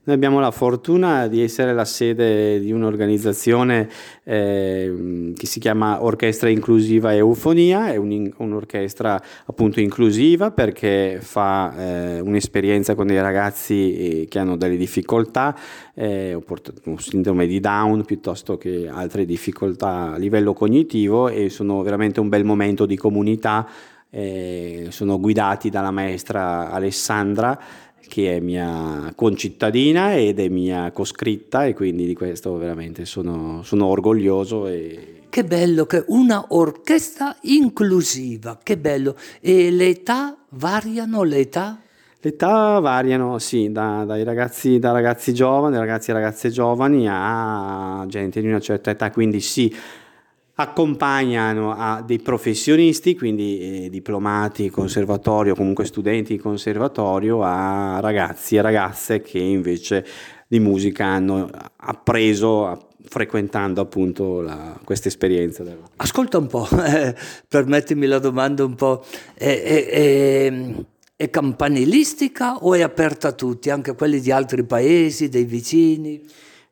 Noi 0.09 0.17
abbiamo 0.17 0.41
la 0.41 0.50
fortuna 0.50 1.27
di 1.27 1.43
essere 1.43 1.75
la 1.75 1.85
sede 1.85 2.61
di 2.61 2.73
un'organizzazione 2.73 3.91
eh, 4.25 5.35
che 5.37 5.45
si 5.45 5.61
chiama 5.61 6.03
Orchestra 6.03 6.49
Inclusiva 6.49 7.15
Eufonia, 7.15 7.88
è 7.93 7.97
un, 7.97 8.33
un'orchestra 8.35 9.23
appunto 9.45 9.81
inclusiva 9.81 10.50
perché 10.50 11.19
fa 11.21 11.75
eh, 11.77 12.21
un'esperienza 12.21 12.95
con 12.95 13.07
dei 13.09 13.21
ragazzi 13.21 14.23
eh, 14.23 14.27
che 14.31 14.38
hanno 14.38 14.57
delle 14.57 14.79
difficoltà, 14.79 15.55
eh, 15.93 16.43
un 16.85 16.99
sindrome 16.99 17.47
di 17.47 17.61
Down 17.61 18.07
piuttosto 18.07 18.57
che 18.57 18.88
altre 18.91 19.27
difficoltà 19.27 20.15
a 20.15 20.17
livello 20.17 20.55
cognitivo 20.55 21.29
e 21.29 21.50
sono 21.50 21.83
veramente 21.83 22.19
un 22.19 22.31
bel 22.31 22.47
momento 22.47 22.87
di 22.87 22.97
comunità, 22.97 23.69
eh, 24.11 24.87
sono 24.88 25.21
guidati 25.21 25.69
dalla 25.69 25.91
maestra 25.91 26.71
Alessandra 26.71 27.61
che 28.09 28.37
è 28.37 28.41
mia 28.41 29.12
concittadina 29.15 30.17
ed 30.17 30.41
è 30.41 30.49
mia 30.49 30.91
coscritta 30.91 31.67
e 31.67 31.75
quindi 31.75 32.07
di 32.07 32.15
questo 32.15 32.57
veramente 32.57 33.05
sono, 33.05 33.62
sono 33.62 33.87
orgoglioso. 33.87 34.67
E... 34.67 35.23
Che 35.29 35.45
bello, 35.45 35.87
che 35.87 36.03
una 36.09 36.47
orchestra 36.49 37.37
inclusiva, 37.43 38.59
che 38.61 38.77
bello. 38.77 39.15
E 39.41 39.71
le 39.71 39.88
età 39.88 40.37
variano, 40.49 41.23
le 41.23 41.37
età? 41.37 41.81
Le 42.21 42.31
età 42.31 42.81
variano, 42.81 43.38
sì, 43.38 43.71
da, 43.71 44.05
dai 44.05 44.25
ragazzi, 44.25 44.81
da 44.81 44.91
ragazzi 44.91 45.33
giovani, 45.33 45.77
ragazzi 45.77 46.11
e 46.11 46.15
ragazze 46.15 46.50
giovani 46.50 47.07
a 47.09 48.05
gente 48.09 48.41
di 48.41 48.49
una 48.49 48.59
certa 48.59 48.91
età, 48.91 49.12
quindi 49.12 49.38
sì, 49.38 49.73
accompagnano 50.61 51.73
a 51.73 52.03
dei 52.03 52.19
professionisti, 52.19 53.17
quindi 53.17 53.85
eh, 53.85 53.91
diplomati, 53.91 54.71
conservatorio, 54.71 55.55
comunque 55.55 55.85
studenti 55.85 56.35
di 56.35 56.41
conservatorio, 56.41 57.43
a 57.45 58.00
ragazzi 58.00 58.57
e 58.57 58.61
ragazze 58.61 59.21
che 59.21 59.38
invece 59.38 60.05
di 60.49 60.59
musica 60.59 61.05
hanno 61.07 61.49
appreso 61.77 62.88
frequentando 63.05 63.81
appunto 63.81 64.45
questa 64.83 65.07
esperienza. 65.07 65.62
Ascolta 65.97 66.38
un 66.38 66.49
po', 66.49 66.67
eh, 66.85 67.15
permettimi 67.47 68.07
la 68.07 68.19
domanda 68.19 68.65
un 68.65 68.75
po', 68.75 69.05
è, 69.35 69.62
è, 69.62 70.53
è, 71.15 71.31
campanilistica 71.31 72.57
o 72.57 72.75
è 72.75 72.83
aperta 72.83 73.29
a 73.29 73.33
tutti, 73.33 73.71
anche 73.71 73.95
quelli 73.95 74.19
di 74.19 74.33
altri 74.33 74.65
paesi, 74.65 75.29
dei 75.29 75.45
vicini? 75.45 76.21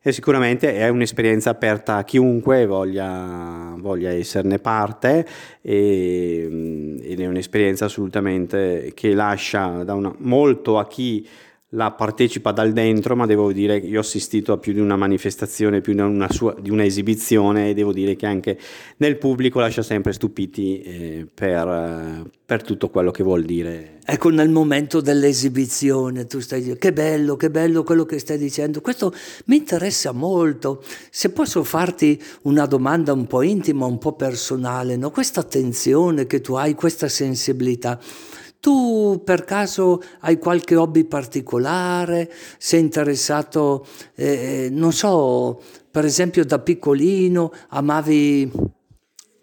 E 0.07 0.13
sicuramente 0.13 0.73
è 0.73 0.87
un'esperienza 0.87 1.49
aperta 1.49 1.97
a 1.97 2.05
chiunque 2.05 2.65
voglia, 2.65 3.75
voglia 3.77 4.09
esserne 4.09 4.57
parte. 4.57 5.27
E, 5.61 6.99
ed 7.03 7.19
è 7.19 7.25
un'esperienza 7.25 7.85
assolutamente 7.85 8.93
che 8.95 9.13
lascia 9.13 9.83
una, 9.85 10.13
molto 10.19 10.79
a 10.79 10.87
chi 10.87 11.27
la 11.71 11.91
partecipa 11.91 12.53
dal 12.53 12.71
dentro, 12.71 13.15
ma 13.17 13.25
devo 13.25 13.51
dire 13.51 13.81
che 13.81 13.87
io 13.87 13.97
ho 13.97 14.01
assistito 14.01 14.53
a 14.53 14.57
più 14.57 14.71
di 14.71 14.79
una 14.79 14.95
manifestazione, 14.95 15.81
più 15.81 15.93
di 15.93 15.99
una, 15.99 16.31
sua, 16.31 16.55
di 16.57 16.69
una 16.69 16.85
esibizione 16.85 17.69
e 17.69 17.73
devo 17.73 17.91
dire 17.91 18.15
che 18.15 18.25
anche 18.25 18.57
nel 18.97 19.17
pubblico 19.17 19.59
lascia 19.59 19.81
sempre 19.81 20.13
stupiti 20.13 20.81
eh, 20.81 21.27
per, 21.33 22.29
per, 22.45 22.63
tutto 22.63 22.89
quello 22.89 23.11
che 23.11 23.21
vuol 23.21 23.43
dire. 23.43 23.97
Ecco, 24.05 24.29
nel 24.29 24.47
momento 24.47 25.01
dell'esibizione 25.01 26.25
tu 26.25 26.39
stai 26.39 26.59
dicendo 26.59 26.79
che 26.79 26.93
bello, 26.93 27.35
che 27.35 27.49
bello 27.49 27.83
quello 27.83 28.05
che 28.05 28.19
stai 28.19 28.37
dicendo, 28.37 28.79
questo 28.79 29.13
mi 29.45 29.57
interessa 29.57 30.13
molto. 30.13 30.81
Se 31.09 31.31
posso 31.31 31.65
farti 31.65 32.21
una 32.43 32.65
domanda 32.65 33.11
un 33.11 33.27
po' 33.27 33.41
intima, 33.41 33.85
un 33.85 33.97
po' 33.97 34.13
personale, 34.13 34.95
no? 34.95 35.11
questa 35.11 35.41
attenzione 35.41 36.27
che 36.27 36.39
tu 36.39 36.53
hai, 36.53 36.75
questa 36.75 37.09
sensibilità. 37.09 37.99
Tu 38.59 39.21
per 39.23 39.43
caso 39.43 40.01
hai 40.21 40.37
qualche 40.39 40.75
hobby 40.75 41.05
particolare? 41.05 42.31
Sei 42.57 42.79
interessato, 42.79 43.85
eh, 44.15 44.69
non 44.71 44.91
so, 44.91 45.61
per 45.89 46.05
esempio 46.05 46.43
da 46.43 46.59
piccolino 46.59 47.51
amavi 47.69 48.51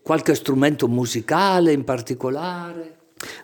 qualche 0.02 0.34
strumento 0.34 0.88
musicale 0.88 1.72
in 1.72 1.84
particolare? 1.84 2.94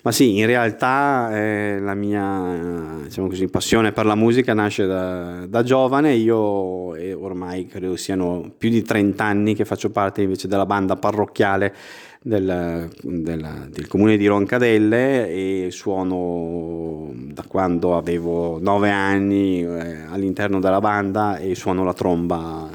Ma 0.02 0.12
sì, 0.12 0.38
in 0.38 0.46
realtà 0.46 1.30
eh, 1.32 1.78
la 1.80 1.94
mia 1.94 2.98
diciamo 3.04 3.28
così, 3.28 3.46
passione 3.48 3.92
per 3.92 4.04
la 4.04 4.14
musica 4.14 4.52
nasce 4.52 4.86
da, 4.86 5.46
da 5.46 5.62
giovane, 5.62 6.14
io 6.14 6.94
eh, 6.94 7.12
ormai 7.12 7.66
credo 7.66 7.96
siano 7.96 8.52
più 8.56 8.68
di 8.68 8.82
30 8.82 9.24
anni 9.24 9.54
che 9.54 9.64
faccio 9.64 9.90
parte 9.90 10.22
invece 10.22 10.48
della 10.48 10.66
banda 10.66 10.96
parrocchiale 10.96 11.74
del, 12.22 12.90
del, 13.02 13.68
del, 13.70 13.86
comune 13.88 14.16
di 14.18 14.26
Roncadelle 14.26 15.28
e 15.28 15.68
suono 15.70 17.12
da 17.14 17.44
quando 17.48 17.96
avevo 17.96 18.58
9 18.60 18.90
anni 18.90 19.62
eh, 19.62 20.02
all'interno 20.08 20.60
della 20.60 20.80
banda 20.80 21.38
e 21.38 21.54
suono 21.54 21.82
la 21.82 21.94
tromba 21.94 22.68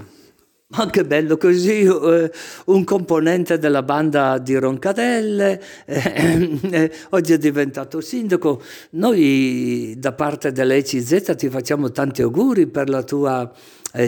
ma 0.75 0.87
che 0.91 1.05
bello 1.05 1.37
così, 1.37 1.81
eh, 1.81 2.31
un 2.65 2.83
componente 2.83 3.57
della 3.57 3.83
banda 3.83 4.37
di 4.37 4.55
Roncadelle, 4.55 5.61
eh, 5.85 6.59
eh, 6.71 6.91
oggi 7.11 7.33
è 7.33 7.37
diventato 7.37 8.01
sindaco. 8.01 8.61
Noi 8.91 9.95
da 9.97 10.13
parte 10.13 10.51
dell'ECZ 10.51 11.35
ti 11.37 11.49
facciamo 11.49 11.91
tanti 11.91 12.21
auguri 12.21 12.67
per 12.67 12.89
la 12.89 13.03
tua 13.03 13.51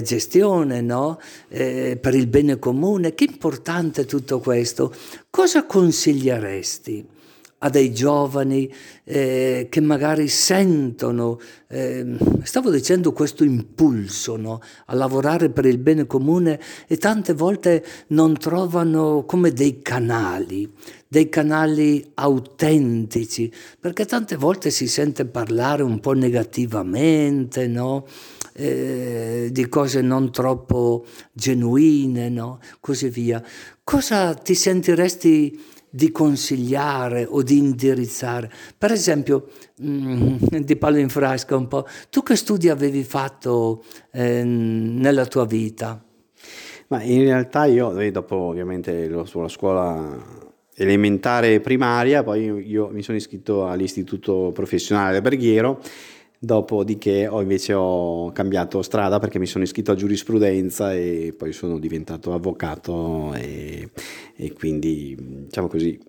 gestione, 0.04 0.82
no? 0.82 1.18
Per 1.48 2.14
il 2.14 2.28
bene 2.28 2.60
comune. 2.60 3.14
Che 3.14 3.24
importante 3.24 4.06
tutto 4.06 4.40
questo. 4.40 4.94
Cosa 5.30 5.66
consiglieresti? 5.66 7.17
A 7.60 7.70
dei 7.70 7.92
giovani 7.92 8.72
eh, 9.04 9.68
che 9.70 9.82
magari 9.82 10.28
sentono, 10.28 11.40
eh, 11.68 12.18
stavo 12.44 12.70
dicendo 12.70 13.12
questo 13.14 13.44
impulso 13.44 14.36
no? 14.36 14.62
a 14.86 14.96
lavorare 14.96 15.50
per 15.50 15.66
il 15.66 15.80
bene 15.80 16.06
comune 16.06 16.60
e 16.88 16.98
tante 16.98 17.34
volte 17.34 17.84
non 18.08 18.38
trovano 18.38 19.24
come 19.26 19.52
dei 19.54 19.82
canali, 19.82 20.72
dei 21.08 21.30
canali 21.30 22.12
autentici, 22.16 23.52
perché 23.80 24.06
tante 24.06 24.36
volte 24.36 24.70
si 24.70 24.88
sente 24.88 25.26
parlare 25.26 25.82
un 25.82 26.00
po' 26.00 26.14
negativamente, 26.14 27.68
no? 27.68 28.06
eh, 28.54 29.50
di 29.52 29.70
cose 29.70 30.02
non 30.02 30.32
troppo 30.32 31.06
genuine, 31.32 32.30
no? 32.30 32.60
così 32.80 33.10
via. 33.10 33.42
Cosa 33.84 34.34
ti 34.34 34.54
sentiresti 34.54 35.76
di 35.90 36.12
consigliare 36.12 37.26
o 37.28 37.42
di 37.44 37.58
indirizzare. 37.58 38.52
Per 38.78 38.92
esempio, 38.92 39.48
mh, 39.78 40.38
mm, 40.56 40.62
ti 40.64 40.76
parlo 40.76 40.98
in 40.98 41.10
frasca 41.10 41.56
un 41.56 41.68
po', 41.68 41.86
tu 42.10 42.24
che 42.24 42.36
studi 42.36 42.70
avevi 42.70 43.04
fatto 43.04 43.84
eh, 44.12 44.44
nella 44.44 45.26
tua 45.26 45.46
vita? 45.46 46.04
Ma 46.88 47.02
in 47.04 47.22
realtà 47.24 47.66
io, 47.66 47.92
dopo 48.12 48.36
ovviamente 48.36 49.10
la 49.10 49.26
scuola 49.48 50.46
elementare 50.76 51.56
e 51.56 51.60
primaria, 51.60 52.24
poi 52.24 52.46
io 52.70 52.90
mi 52.90 53.02
sono 53.02 53.18
iscritto 53.18 53.68
all'istituto 53.68 54.52
professionale 54.54 55.18
alberghiero 55.18 55.82
Dopodiché 56.40 57.28
ho 57.28 57.42
invece 57.42 57.74
ho 57.74 58.32
cambiato 58.32 58.82
strada 58.82 59.18
perché 59.20 59.40
mi 59.40 59.48
sono 59.48 59.64
iscritto 59.64 59.92
a 59.92 59.96
giurisprudenza 59.96 60.94
e 60.94 61.34
poi 61.36 61.52
sono 61.52 61.80
diventato 61.80 62.34
avvocato 62.34 63.34
e, 63.34 63.90
e 64.36 64.54
quindi 64.54 65.16
diciamo 65.18 65.68
così 65.68 66.00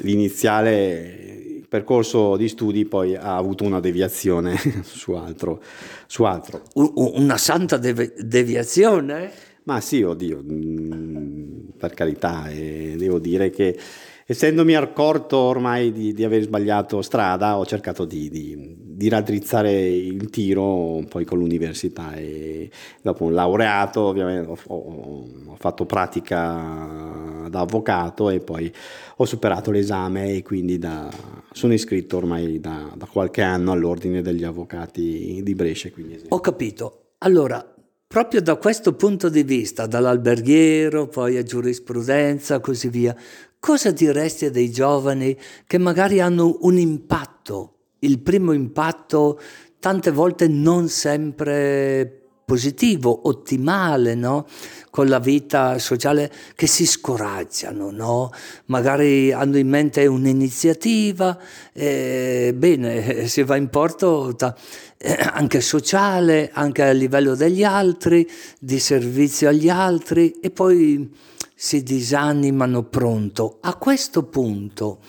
l'iniziale 0.00 1.34
percorso 1.74 2.36
di 2.36 2.46
studi 2.46 2.84
poi 2.84 3.16
ha 3.16 3.36
avuto 3.36 3.64
una 3.64 3.80
deviazione 3.80 4.56
su 4.84 5.10
altro. 5.12 5.60
Su 6.06 6.22
altro. 6.22 6.62
Una 6.74 7.36
santa 7.36 7.78
dev- 7.78 8.14
deviazione? 8.20 9.32
Ma 9.64 9.80
sì, 9.80 10.02
oddio, 10.02 10.40
mm, 10.44 11.70
per 11.76 11.92
carità, 11.94 12.48
eh, 12.48 12.94
devo 12.96 13.18
dire 13.18 13.50
che 13.50 13.76
essendomi 14.24 14.76
accorto 14.76 15.36
ormai 15.36 15.90
di, 15.90 16.12
di, 16.12 16.22
aver 16.22 16.42
sbagliato 16.42 17.02
strada, 17.02 17.58
ho 17.58 17.66
cercato 17.66 18.04
di, 18.04 18.28
di, 18.28 18.76
di, 18.94 19.08
raddrizzare 19.08 19.72
il 19.72 20.30
tiro 20.30 21.02
poi 21.08 21.24
con 21.24 21.38
l'università 21.38 22.14
e 22.14 22.70
dopo 23.02 23.24
un 23.24 23.34
laureato 23.34 24.00
ovviamente 24.02 24.50
ho, 24.50 24.58
ho, 24.66 25.56
fatto 25.56 25.86
pratica 25.86 27.46
da 27.48 27.60
avvocato 27.60 28.30
e 28.30 28.40
poi 28.40 28.72
ho 29.16 29.24
superato 29.24 29.70
l'esame 29.70 30.34
e 30.34 30.42
quindi 30.42 30.78
da, 30.78 31.08
sono 31.52 31.72
iscritto 31.72 32.16
ormai 32.16 32.60
da, 32.60 32.92
da, 32.94 33.06
qualche 33.06 33.42
anno 33.42 33.72
all'ordine 33.72 34.22
degli 34.22 34.44
avvocati 34.44 35.40
di 35.42 35.54
Brescia. 35.54 35.90
Ho 36.28 36.40
capito. 36.40 37.12
Allora, 37.18 37.64
proprio 38.06 38.42
da 38.42 38.56
questo 38.56 38.94
punto 38.94 39.28
di 39.28 39.42
vista, 39.42 39.86
dall'alberghiero, 39.86 41.06
poi 41.08 41.36
a 41.36 41.42
giurisprudenza, 41.42 42.60
così 42.60 42.88
via, 42.88 43.16
cosa 43.58 43.90
diresti 43.90 44.50
dei 44.50 44.70
giovani 44.70 45.36
che 45.66 45.78
magari 45.78 46.20
hanno 46.20 46.58
un 46.60 46.76
impatto, 46.76 47.73
il 48.04 48.20
primo 48.20 48.52
impatto 48.52 49.40
tante 49.78 50.10
volte 50.10 50.48
non 50.48 50.88
sempre 50.88 52.24
positivo, 52.44 53.28
ottimale, 53.28 54.14
no? 54.14 54.46
con 54.90 55.08
la 55.08 55.18
vita 55.18 55.78
sociale, 55.78 56.30
che 56.54 56.66
si 56.66 56.86
scoraggiano, 56.86 57.90
no? 57.90 58.30
magari 58.66 59.32
hanno 59.32 59.58
in 59.58 59.68
mente 59.68 60.06
un'iniziativa, 60.06 61.38
eh, 61.72 62.54
bene, 62.54 63.26
si 63.28 63.42
va 63.42 63.56
in 63.56 63.68
porto 63.68 64.34
ta, 64.36 64.54
eh, 64.98 65.16
anche 65.32 65.60
sociale, 65.60 66.50
anche 66.52 66.82
a 66.82 66.92
livello 66.92 67.34
degli 67.34 67.64
altri, 67.64 68.28
di 68.60 68.78
servizio 68.78 69.48
agli 69.48 69.68
altri 69.68 70.30
e 70.40 70.50
poi 70.50 71.10
si 71.54 71.82
disanimano 71.82 72.84
pronto. 72.84 73.58
A 73.62 73.74
questo 73.76 74.24
punto 74.24 75.00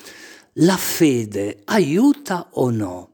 la 0.59 0.77
fede 0.77 1.61
aiuta 1.65 2.47
o 2.51 2.69
no 2.69 3.09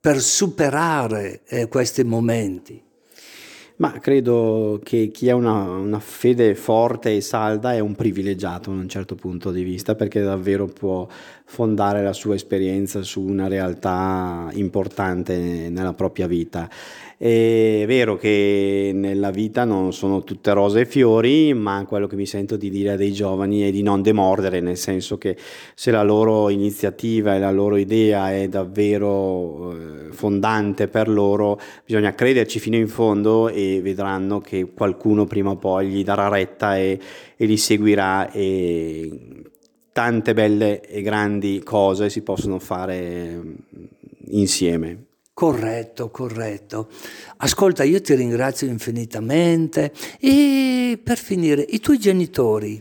per 0.00 0.20
superare 0.20 1.42
eh, 1.46 1.68
questi 1.68 2.04
momenti? 2.04 2.82
Ma 3.76 3.98
credo 3.98 4.80
che 4.82 5.10
chi 5.12 5.28
ha 5.28 5.34
una, 5.34 5.52
una, 5.52 5.98
fede 5.98 6.54
forte 6.54 7.16
e 7.16 7.20
salda 7.20 7.74
è 7.74 7.80
un 7.80 7.94
privilegiato 7.94 8.70
da 8.70 8.80
un 8.80 8.88
certo 8.88 9.14
punto 9.14 9.50
di 9.50 9.62
vista 9.62 9.94
perché 9.94 10.22
davvero 10.22 10.66
può 10.66 11.06
fondare 11.44 12.02
la 12.02 12.12
sua 12.12 12.34
esperienza 12.34 13.02
su 13.02 13.22
una 13.22 13.48
realtà 13.48 14.48
importante 14.52 15.68
nella 15.68 15.94
propria 15.94 16.26
vita. 16.26 16.70
È 17.22 17.84
vero 17.86 18.16
che 18.16 18.90
nella 18.92 19.30
vita 19.30 19.62
non 19.62 19.92
sono 19.92 20.24
tutte 20.24 20.52
rose 20.52 20.80
e 20.80 20.86
fiori, 20.86 21.54
ma 21.54 21.84
quello 21.86 22.08
che 22.08 22.16
mi 22.16 22.26
sento 22.26 22.56
di 22.56 22.68
dire 22.68 22.90
a 22.90 22.96
dei 22.96 23.12
giovani 23.12 23.60
è 23.60 23.70
di 23.70 23.80
non 23.80 24.02
demordere, 24.02 24.58
nel 24.58 24.76
senso 24.76 25.18
che 25.18 25.36
se 25.72 25.92
la 25.92 26.02
loro 26.02 26.48
iniziativa 26.48 27.36
e 27.36 27.38
la 27.38 27.52
loro 27.52 27.76
idea 27.76 28.32
è 28.32 28.48
davvero 28.48 29.70
eh, 29.70 30.10
fondante 30.10 30.88
per 30.88 31.08
loro, 31.08 31.60
bisogna 31.86 32.12
crederci 32.12 32.58
fino 32.58 32.74
in 32.74 32.88
fondo 32.88 33.48
e 33.48 33.78
vedranno 33.80 34.40
che 34.40 34.72
qualcuno 34.74 35.24
prima 35.24 35.50
o 35.50 35.56
poi 35.56 35.90
gli 35.90 36.02
darà 36.02 36.26
retta 36.26 36.76
e, 36.76 36.98
e 37.36 37.46
li 37.46 37.56
seguirà 37.56 38.32
e 38.32 39.44
tante 39.92 40.34
belle 40.34 40.80
e 40.80 41.02
grandi 41.02 41.62
cose 41.62 42.10
si 42.10 42.22
possono 42.22 42.58
fare 42.58 43.40
insieme. 44.30 45.10
Corretto, 45.34 46.10
corretto. 46.10 46.88
Ascolta, 47.38 47.84
io 47.84 48.00
ti 48.02 48.14
ringrazio 48.14 48.68
infinitamente. 48.68 49.92
E 50.20 51.00
per 51.02 51.16
finire, 51.16 51.62
i 51.70 51.80
tuoi 51.80 51.98
genitori, 51.98 52.80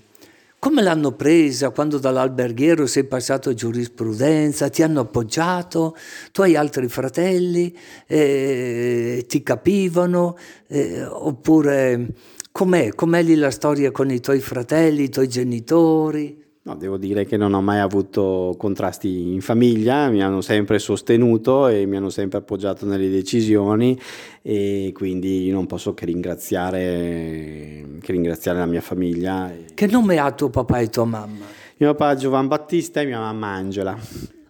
come 0.60 0.82
l'hanno 0.82 1.14
presa 1.14 1.70
quando 1.72 1.98
dall'alberghiero 1.98 2.86
sei 2.86 3.06
passato 3.06 3.50
a 3.50 3.54
giurisprudenza? 3.54 4.70
Ti 4.70 4.84
hanno 4.84 5.00
appoggiato? 5.00 5.96
Tu 6.32 6.42
hai 6.42 6.56
altri 6.58 6.88
fratelli? 6.90 7.76
Eh, 8.06 9.26
ti 9.28 9.42
capivano? 9.42 10.38
Eh, 10.68 11.04
oppure 11.04 12.08
com'è? 12.52 12.94
Com'è 12.94 13.24
lì 13.24 13.36
la 13.36 13.50
storia 13.50 13.92
con 13.92 14.12
i 14.12 14.20
tuoi 14.20 14.42
fratelli, 14.42 15.04
i 15.04 15.10
tuoi 15.10 15.30
genitori? 15.30 16.41
No, 16.63 16.76
devo 16.76 16.97
dire 16.97 17.26
che 17.26 17.38
non 17.38 17.56
ho 17.56 17.62
mai 17.62 17.80
avuto 17.80 18.54
contrasti 18.56 19.34
in 19.34 19.41
famiglia, 19.41 20.10
mi 20.10 20.21
hanno 20.21 20.41
sempre 20.41 20.78
sostenuto 20.78 21.67
e 21.67 21.88
mi 21.88 21.95
hanno 21.95 22.12
sempre 22.12 22.38
appoggiato 22.38 22.86
nelle 22.86 23.10
decisioni 23.10 24.00
e 24.43 24.91
quindi 24.93 25.50
non 25.50 25.65
posso 25.65 25.95
che 25.95 26.06
ringraziare, 26.06 27.97
che 28.00 28.12
ringraziare 28.12 28.60
la 28.60 28.67
mia 28.67 28.82
famiglia. 28.82 29.52
Che 29.74 29.88
nome 29.88 30.19
ha 30.19 30.32
tuo 30.34 30.52
papà 30.52 30.78
e 30.78 30.89
tua 30.89 31.06
mamma? 31.06 31.45
Mio 31.78 31.95
papà 31.95 32.13
Giovan 32.13 32.47
Battista 32.47 33.02
e 33.02 33.06
mia 33.06 33.17
mamma 33.17 33.47
Angela. 33.47 33.97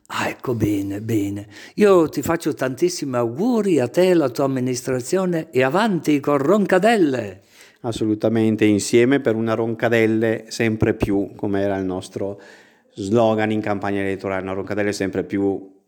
Ah, 0.08 0.28
ecco 0.28 0.54
bene, 0.54 1.00
bene. 1.00 1.47
Io 1.76 2.10
ti 2.10 2.21
faccio 2.21 2.54
tantissimi 2.54 3.15
auguri 3.15 3.80
a 3.80 3.88
te 3.88 4.08
e 4.08 4.12
alla 4.12 4.28
tua 4.28 4.43
amministrazione 4.43 5.50
e 5.50 5.63
avanti 5.63 6.19
con 6.19 6.39
Roncadelle 6.39 7.43
assolutamente 7.82 8.65
insieme 8.65 9.20
per 9.20 9.36
una 9.36 9.54
Roncadelle 9.54 10.46
sempre 10.48 10.94
più, 10.94 11.32
come 11.36 11.62
era 11.62 11.78
il 11.78 11.86
nostro 11.86 12.39
slogan 12.94 13.52
in 13.52 13.62
campagna 13.62 14.02
elettorale, 14.02 14.44
una 14.44 14.54
Roncadelle 14.54 14.94
sempre 14.94 15.24
più 15.24 15.80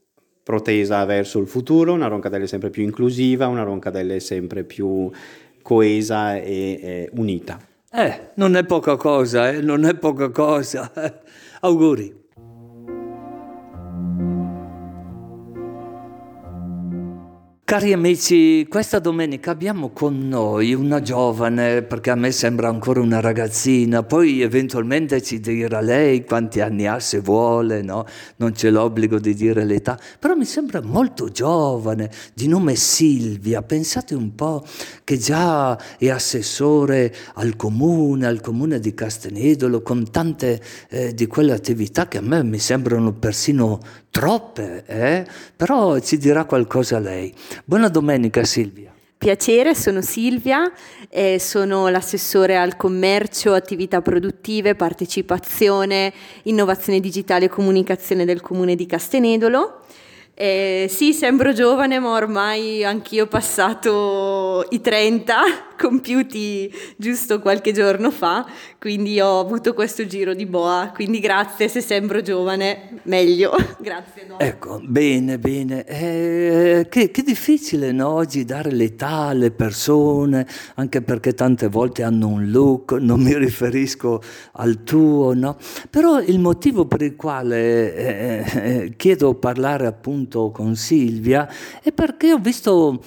protesa 0.43 1.06
verso 1.06 1.39
il 1.39 1.47
futuro, 1.47 1.93
una 1.93 2.08
Roncadelle 2.08 2.47
sempre 2.47 2.69
più 2.69 2.84
inclusiva, 2.84 3.47
una 3.47 3.63
Roncadelle 3.63 4.19
sempre 4.19 4.63
più 4.63 5.10
coesa 5.62 6.36
e 6.36 6.79
eh, 6.82 7.10
unita. 7.13 7.60
Eh, 7.91 8.32
non 8.36 8.56
è 8.56 8.65
poca 8.65 8.95
cosa, 8.95 9.49
eh, 9.49 9.62
non 9.62 9.86
è 9.86 9.95
poca 9.95 10.29
cosa. 10.29 10.91
Auguri. 11.62 12.22
Cari 17.73 17.91
amici, 17.91 18.67
questa 18.69 18.99
domenica 18.99 19.49
abbiamo 19.49 19.89
con 19.89 20.27
noi 20.27 20.75
una 20.75 21.01
giovane, 21.01 21.81
perché 21.81 22.12
a 22.12 22.15
me 22.15 22.31
sembra 22.31 22.69
ancora 22.69 22.99
una 23.01 23.19
ragazzina, 23.19 24.03
poi 24.03 24.41
eventualmente 24.41 25.23
ci 25.23 25.39
dirà 25.39 25.81
lei 25.81 26.23
quanti 26.23 26.62
anni 26.62 26.86
ha 26.86 26.99
se 26.99 27.19
vuole, 27.19 27.81
no? 27.81 28.05
non 28.36 28.51
c'è 28.51 28.69
l'obbligo 28.69 29.17
di 29.17 29.33
dire 29.33 29.65
l'età, 29.65 29.99
però 30.19 30.36
mi 30.36 30.45
sembra 30.45 30.83
molto 30.83 31.29
giovane, 31.29 32.12
di 32.36 32.47
nome 32.47 32.75
Silvia, 32.75 33.63
pensate 33.63 34.13
un 34.13 34.36
po' 34.36 34.63
che 35.03 35.17
già 35.17 35.75
è 35.97 36.09
assessore 36.12 37.12
al 37.33 37.55
comune, 37.55 38.27
al 38.27 38.39
comune 38.39 38.79
di 38.79 38.93
Castenedolo, 38.93 39.81
con 39.81 40.12
tante 40.12 40.62
eh, 40.89 41.15
di 41.15 41.25
quelle 41.25 41.53
attività 41.53 42.07
che 42.07 42.19
a 42.19 42.21
me 42.21 42.43
mi 42.43 42.59
sembrano 42.59 43.13
persino 43.13 43.79
troppe, 44.13 44.84
eh? 44.86 45.26
però 45.56 45.97
ci 45.97 46.17
dirà 46.17 46.45
qualcosa 46.45 46.99
lei. 46.99 47.34
Buona 47.65 47.89
domenica 47.89 48.43
Silvia. 48.43 48.93
Piacere, 49.17 49.73
sono 49.73 50.02
Silvia, 50.02 50.71
eh, 51.10 51.39
sono 51.39 51.88
l'assessore 51.88 52.56
al 52.56 52.76
commercio, 52.76 53.54
attività 53.54 54.04
produttive, 54.04 54.76
partecipazione, 54.76 56.13
innovazione 56.43 56.99
digitale 56.99 57.45
e 57.45 57.49
comunicazione 57.49 58.23
del 58.23 58.41
comune 58.41 58.76
di 58.76 58.86
Castenedolo. 58.86 59.80
Eh, 60.36 60.86
sì, 60.89 61.12
sembro 61.13 61.52
giovane, 61.52 61.97
ma 61.97 62.12
ormai 62.12 62.84
anch'io 62.84 63.23
ho 63.23 63.28
passato 63.28 64.67
i 64.69 64.80
30, 64.80 65.72
compiuti 65.84 66.74
giusto 66.96 67.41
qualche 67.41 67.74
giorno 67.74 68.10
fa, 68.10 68.46
quindi 68.80 69.19
ho 69.19 69.39
avuto 69.39 69.74
questo 69.74 70.06
giro 70.06 70.34
di 70.34 70.46
boa, 70.46 70.91
quindi 70.93 71.19
grazie, 71.19 71.67
se 71.67 71.82
sembro 71.82 72.22
giovane, 72.22 73.02
meglio. 73.04 73.52
grazie. 73.80 74.26
No? 74.26 74.39
Ecco, 74.39 74.80
bene, 74.82 75.38
bene. 75.39 75.84
Eh, 75.84 76.88
che, 76.89 77.12
che, 77.12 77.22
difficile 77.22 77.91
no? 77.91 78.08
oggi 78.08 78.46
dare 78.46 78.72
l'età 78.72 79.28
alle 79.28 79.52
persone, 79.52 80.48
anche 80.76 81.02
perché 81.02 81.34
tante 81.34 81.67
volte 81.67 82.04
hanno 82.04 82.30
un 82.30 82.50
look, 82.50 82.93
non 82.93 83.19
mi 83.19 83.38
riferisco 83.38 84.22
al 84.54 84.84
tuo, 84.84 85.34
no? 85.34 85.58
Però 85.89 86.22
il 86.22 86.39
motivo 86.39 86.86
per 86.86 87.02
il 87.02 87.17
quale 87.17 87.93
eh, 87.93 88.46
eh 88.54 88.93
chiedo 88.96 89.34
parlare 89.34 89.86
appunto 89.86 90.50
con 90.52 90.78
Silvia 90.78 91.50
è 91.82 91.91
perché 91.91 92.32
ho 92.32 92.38
visto 92.38 93.02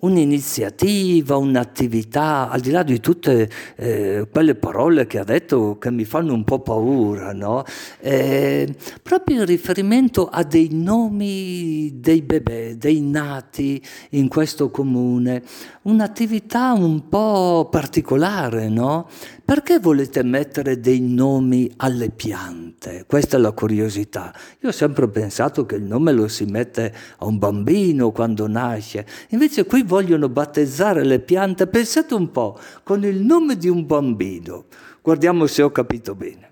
un'iniziativa, 0.00 1.36
un'attività, 1.36 2.48
al 2.50 2.60
di 2.60 2.70
là 2.70 2.84
di 2.84 3.00
tutte 3.00 3.50
eh, 3.74 4.28
quelle 4.30 4.54
parole 4.54 5.08
che 5.08 5.18
ha 5.18 5.24
detto 5.24 5.76
che 5.78 5.90
mi 5.90 6.04
fanno 6.04 6.34
un 6.34 6.44
po' 6.44 6.60
paura, 6.60 7.32
no? 7.32 7.64
eh, 7.98 8.72
proprio 9.02 9.40
in 9.40 9.46
riferimento 9.46 10.28
a 10.28 10.44
dei 10.44 10.68
nomi 10.70 11.98
dei 11.98 12.22
bebè, 12.22 12.74
dei 12.74 13.00
nati 13.00 13.82
in 14.10 14.28
questo 14.28 14.70
comune, 14.70 15.42
un'attività 15.88 16.72
un 16.72 17.08
po' 17.08 17.66
particolare, 17.70 18.68
no? 18.68 19.08
Perché 19.42 19.78
volete 19.78 20.22
mettere 20.22 20.80
dei 20.80 21.00
nomi 21.00 21.70
alle 21.78 22.10
piante? 22.10 23.04
Questa 23.06 23.38
è 23.38 23.40
la 23.40 23.52
curiosità. 23.52 24.34
Io 24.60 24.68
ho 24.68 24.72
sempre 24.72 25.08
pensato 25.08 25.64
che 25.64 25.76
il 25.76 25.84
nome 25.84 26.12
lo 26.12 26.28
si 26.28 26.44
mette 26.44 26.94
a 27.18 27.24
un 27.24 27.38
bambino 27.38 28.10
quando 28.10 28.46
nasce, 28.46 29.06
invece 29.30 29.64
qui 29.64 29.82
vogliono 29.82 30.28
battezzare 30.28 31.04
le 31.04 31.20
piante, 31.20 31.66
pensate 31.66 32.12
un 32.12 32.30
po', 32.30 32.58
con 32.82 33.02
il 33.04 33.22
nome 33.22 33.56
di 33.56 33.68
un 33.68 33.86
bambino. 33.86 34.66
Guardiamo 35.00 35.46
se 35.46 35.62
ho 35.62 35.70
capito 35.70 36.14
bene. 36.14 36.48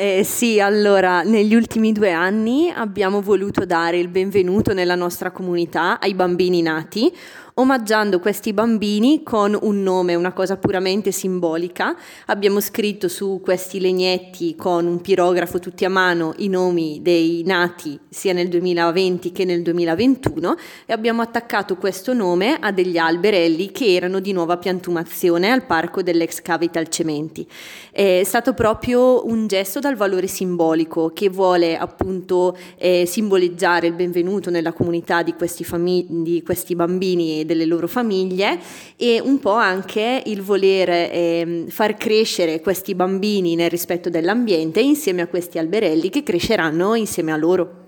Eh, 0.00 0.22
sì, 0.22 0.60
allora, 0.60 1.22
negli 1.22 1.56
ultimi 1.56 1.90
due 1.90 2.12
anni 2.12 2.70
abbiamo 2.70 3.20
voluto 3.20 3.64
dare 3.66 3.98
il 3.98 4.06
benvenuto 4.06 4.72
nella 4.72 4.94
nostra 4.94 5.32
comunità 5.32 5.98
ai 5.98 6.14
bambini 6.14 6.62
nati, 6.62 7.12
omaggiando 7.58 8.20
questi 8.20 8.52
bambini 8.52 9.22
con 9.22 9.56
un 9.60 9.82
nome, 9.82 10.14
una 10.14 10.32
cosa 10.32 10.56
puramente 10.56 11.10
simbolica. 11.10 11.96
Abbiamo 12.26 12.60
scritto 12.60 13.08
su 13.08 13.40
questi 13.42 13.80
legnetti 13.80 14.54
con 14.54 14.86
un 14.86 15.00
pirografo 15.00 15.58
tutti 15.58 15.84
a 15.84 15.88
mano 15.88 16.34
i 16.38 16.48
nomi 16.48 17.00
dei 17.02 17.42
nati 17.44 17.98
sia 18.08 18.32
nel 18.32 18.48
2020 18.48 19.32
che 19.32 19.44
nel 19.44 19.62
2021 19.62 20.54
e 20.86 20.92
abbiamo 20.92 21.20
attaccato 21.20 21.76
questo 21.76 22.12
nome 22.12 22.58
a 22.60 22.70
degli 22.70 22.96
alberelli 22.96 23.72
che 23.72 23.94
erano 23.94 24.20
di 24.20 24.32
nuova 24.32 24.56
piantumazione 24.56 25.50
al 25.50 25.64
parco 25.64 26.02
dell'ex 26.02 26.40
Cavital 26.42 26.88
Cementi. 26.88 27.46
È 27.90 28.22
stato 28.24 28.54
proprio 28.54 29.26
un 29.26 29.48
gesto 29.48 29.80
dal 29.80 29.96
valore 29.96 30.28
simbolico 30.28 31.10
che 31.12 31.28
vuole 31.28 31.76
appunto 31.76 32.56
eh, 32.76 33.04
simboleggiare 33.04 33.88
il 33.88 33.94
benvenuto 33.94 34.48
nella 34.48 34.72
comunità 34.72 35.22
di 35.22 35.34
questi, 35.34 35.64
famig- 35.64 36.06
di 36.08 36.42
questi 36.44 36.76
bambini 36.76 37.46
delle 37.48 37.64
loro 37.64 37.88
famiglie 37.88 38.60
e 38.94 39.20
un 39.20 39.40
po' 39.40 39.54
anche 39.54 40.22
il 40.26 40.42
voler 40.42 40.88
eh, 40.88 41.64
far 41.68 41.96
crescere 41.96 42.60
questi 42.60 42.94
bambini 42.94 43.56
nel 43.56 43.70
rispetto 43.70 44.08
dell'ambiente 44.08 44.78
insieme 44.78 45.22
a 45.22 45.26
questi 45.26 45.58
alberelli 45.58 46.10
che 46.10 46.22
cresceranno 46.22 46.94
insieme 46.94 47.32
a 47.32 47.36
loro. 47.36 47.86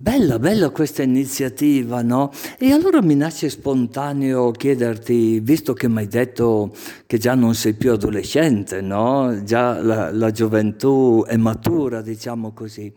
Bella, 0.00 0.38
bella 0.38 0.70
questa 0.70 1.02
iniziativa, 1.02 2.02
no? 2.02 2.30
E 2.56 2.70
allora 2.70 3.02
mi 3.02 3.16
nasce 3.16 3.50
spontaneo 3.50 4.52
chiederti, 4.52 5.40
visto 5.40 5.72
che 5.72 5.88
mi 5.88 5.98
hai 5.98 6.06
detto 6.06 6.72
che 7.04 7.18
già 7.18 7.34
non 7.34 7.56
sei 7.56 7.74
più 7.74 7.90
adolescente, 7.90 8.80
no? 8.80 9.42
Già 9.42 9.82
la, 9.82 10.12
la 10.12 10.30
gioventù 10.30 11.24
è 11.26 11.36
matura, 11.36 12.00
diciamo 12.00 12.52
così. 12.52 12.92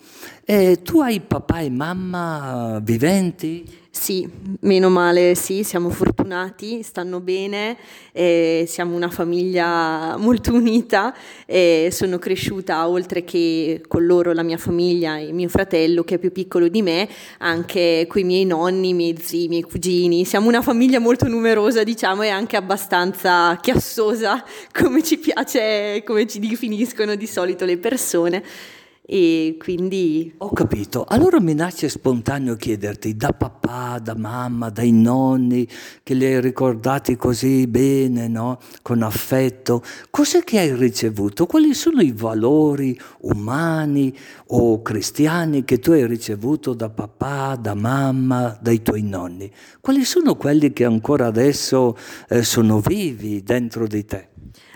E 0.46 0.82
tu 0.84 1.02
hai 1.02 1.22
papà 1.22 1.62
e 1.62 1.72
mamma 1.72 2.80
viventi? 2.84 3.81
Sì, 3.94 4.26
meno 4.62 4.90
male, 4.90 5.36
sì, 5.36 5.64
siamo 5.66 5.90
fortunati, 5.90 6.82
stanno 6.82 7.20
bene, 7.20 7.76
eh, 8.14 8.64
siamo 8.66 8.96
una 8.96 9.10
famiglia 9.10 10.16
molto 10.18 10.54
unita 10.54 11.14
e 11.46 11.90
sono 11.92 12.18
cresciuta 12.18 12.88
oltre 12.88 13.26
che 13.26 13.84
con 13.90 14.06
loro, 14.06 14.32
la 14.32 14.44
mia 14.44 14.58
famiglia 14.58 15.18
e 15.18 15.34
mio 15.34 15.50
fratello 15.50 16.06
che 16.06 16.16
è 16.16 16.18
più 16.20 16.32
piccolo 16.32 16.70
di 16.70 16.82
me, 16.82 17.08
anche 17.40 18.06
con 18.08 18.22
i 18.22 18.24
miei 18.24 18.46
nonni, 18.46 18.90
i 18.90 18.94
miei 18.94 19.18
zii, 19.22 19.44
i 19.44 19.48
miei 19.50 19.64
cugini. 19.64 20.24
Siamo 20.24 20.48
una 20.48 20.62
famiglia 20.62 21.00
molto 21.00 21.28
numerosa, 21.28 21.84
diciamo, 21.84 22.24
e 22.24 22.30
anche 22.30 22.56
abbastanza 22.56 23.60
chiassosa, 23.62 24.42
come 24.72 25.04
ci 25.04 25.18
piace, 25.18 26.02
come 26.06 26.26
ci 26.28 26.40
definiscono 26.40 27.16
di 27.16 27.28
solito 27.28 27.66
le 27.66 27.78
persone 27.78 28.42
e 29.04 29.58
quindi... 29.60 30.34
Ho 30.38 30.52
capito, 30.54 31.04
allora 31.08 31.40
mi 31.42 31.54
nasce 31.54 31.90
spontaneo 31.90 32.56
chiederti 32.56 33.16
da 33.16 33.34
papà, 33.34 34.00
da 34.00 34.16
mamma, 34.16 34.70
dai 34.70 34.92
nonni 34.92 35.68
che 36.04 36.14
li 36.14 36.26
hai 36.26 36.40
ricordati 36.40 37.16
così 37.16 37.68
bene, 37.68 38.28
no? 38.28 38.60
con 38.82 39.02
affetto, 39.02 39.84
cos'è 40.10 40.44
che 40.44 40.60
hai 40.60 40.76
ricevuto? 40.76 41.46
Quali 41.46 41.74
sono 41.74 42.02
i 42.02 42.12
valori 42.12 42.98
umani 43.22 44.16
o 44.48 44.82
cristiani 44.82 45.66
che 45.66 45.80
tu 45.80 45.92
hai 45.92 46.06
ricevuto 46.06 46.74
da 46.74 46.90
papà, 46.90 47.58
da 47.60 47.74
mamma, 47.74 48.58
dai 48.62 48.82
tuoi 48.82 49.02
nonni? 49.02 49.52
Quali 49.82 50.06
sono 50.06 50.36
quelli 50.36 50.72
che 50.72 50.86
ancora 50.86 51.26
adesso 51.26 51.98
eh, 52.30 52.44
sono 52.44 52.80
vivi 52.80 53.42
dentro 53.44 53.88
di 53.88 54.06
te? 54.06 54.31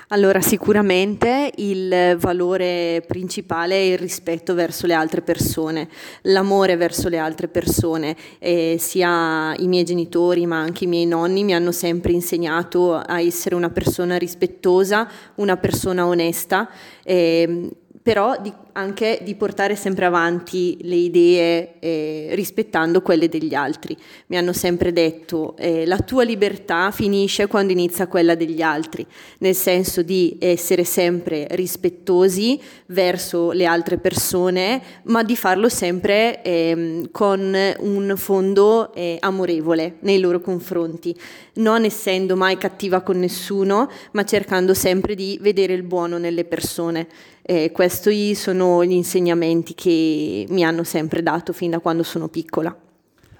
Allora, 0.09 0.39
sicuramente 0.39 1.51
il 1.55 2.15
valore 2.19 3.03
principale 3.07 3.75
è 3.75 3.93
il 3.93 3.97
rispetto 3.97 4.53
verso 4.53 4.85
le 4.85 4.93
altre 4.93 5.23
persone, 5.23 5.89
l'amore 6.23 6.75
verso 6.75 7.09
le 7.09 7.17
altre 7.17 7.47
persone. 7.47 8.15
E 8.37 8.75
sia 8.79 9.55
i 9.57 9.67
miei 9.67 9.83
genitori 9.83 10.45
ma 10.45 10.59
anche 10.59 10.83
i 10.83 10.87
miei 10.87 11.07
nonni 11.07 11.43
mi 11.43 11.55
hanno 11.55 11.71
sempre 11.71 12.11
insegnato 12.11 12.93
a 12.93 13.19
essere 13.19 13.55
una 13.55 13.71
persona 13.71 14.17
rispettosa, 14.17 15.09
una 15.35 15.57
persona 15.57 16.05
onesta. 16.05 16.69
E, 17.03 17.71
però 18.03 18.39
di, 18.39 18.53
anche 18.77 19.19
di 19.23 19.35
portare 19.35 19.75
sempre 19.75 20.05
avanti 20.05 20.77
le 20.81 20.95
idee 20.95 21.75
eh, 21.79 22.29
rispettando 22.31 23.01
quelle 23.01 23.29
degli 23.29 23.53
altri. 23.53 23.95
Mi 24.27 24.37
hanno 24.37 24.51
sempre 24.51 24.91
detto 24.91 25.55
eh, 25.57 25.85
la 25.85 25.99
tua 25.99 26.23
libertà 26.23 26.91
finisce 26.91 27.47
quando 27.47 27.71
inizia 27.71 28.07
quella 28.07 28.35
degli 28.35 28.61
altri, 28.61 29.05
nel 29.39 29.55
senso 29.55 30.01
di 30.01 30.37
essere 30.39 30.83
sempre 30.83 31.47
rispettosi 31.51 32.59
verso 32.87 33.51
le 33.51 33.65
altre 33.65 33.97
persone, 33.97 34.81
ma 35.03 35.23
di 35.23 35.37
farlo 35.37 35.69
sempre 35.69 36.41
eh, 36.43 37.07
con 37.11 37.57
un 37.79 38.13
fondo 38.17 38.93
eh, 38.93 39.17
amorevole 39.21 39.95
nei 40.01 40.19
loro 40.19 40.41
confronti, 40.41 41.17
non 41.55 41.85
essendo 41.85 42.35
mai 42.35 42.57
cattiva 42.57 42.99
con 43.01 43.19
nessuno, 43.19 43.89
ma 44.11 44.25
cercando 44.25 44.73
sempre 44.73 45.15
di 45.15 45.37
vedere 45.41 45.73
il 45.73 45.83
buono 45.83 46.17
nelle 46.17 46.43
persone. 46.43 47.07
Eh, 47.47 47.71
questi 47.71 48.33
sono 48.33 48.64
gli 48.83 48.93
insegnamenti 48.93 49.73
che 49.73 50.45
mi 50.49 50.63
hanno 50.63 50.83
sempre 50.83 51.21
dato 51.21 51.53
fin 51.53 51.71
da 51.71 51.79
quando 51.79 52.03
sono 52.03 52.27
piccola. 52.27 52.75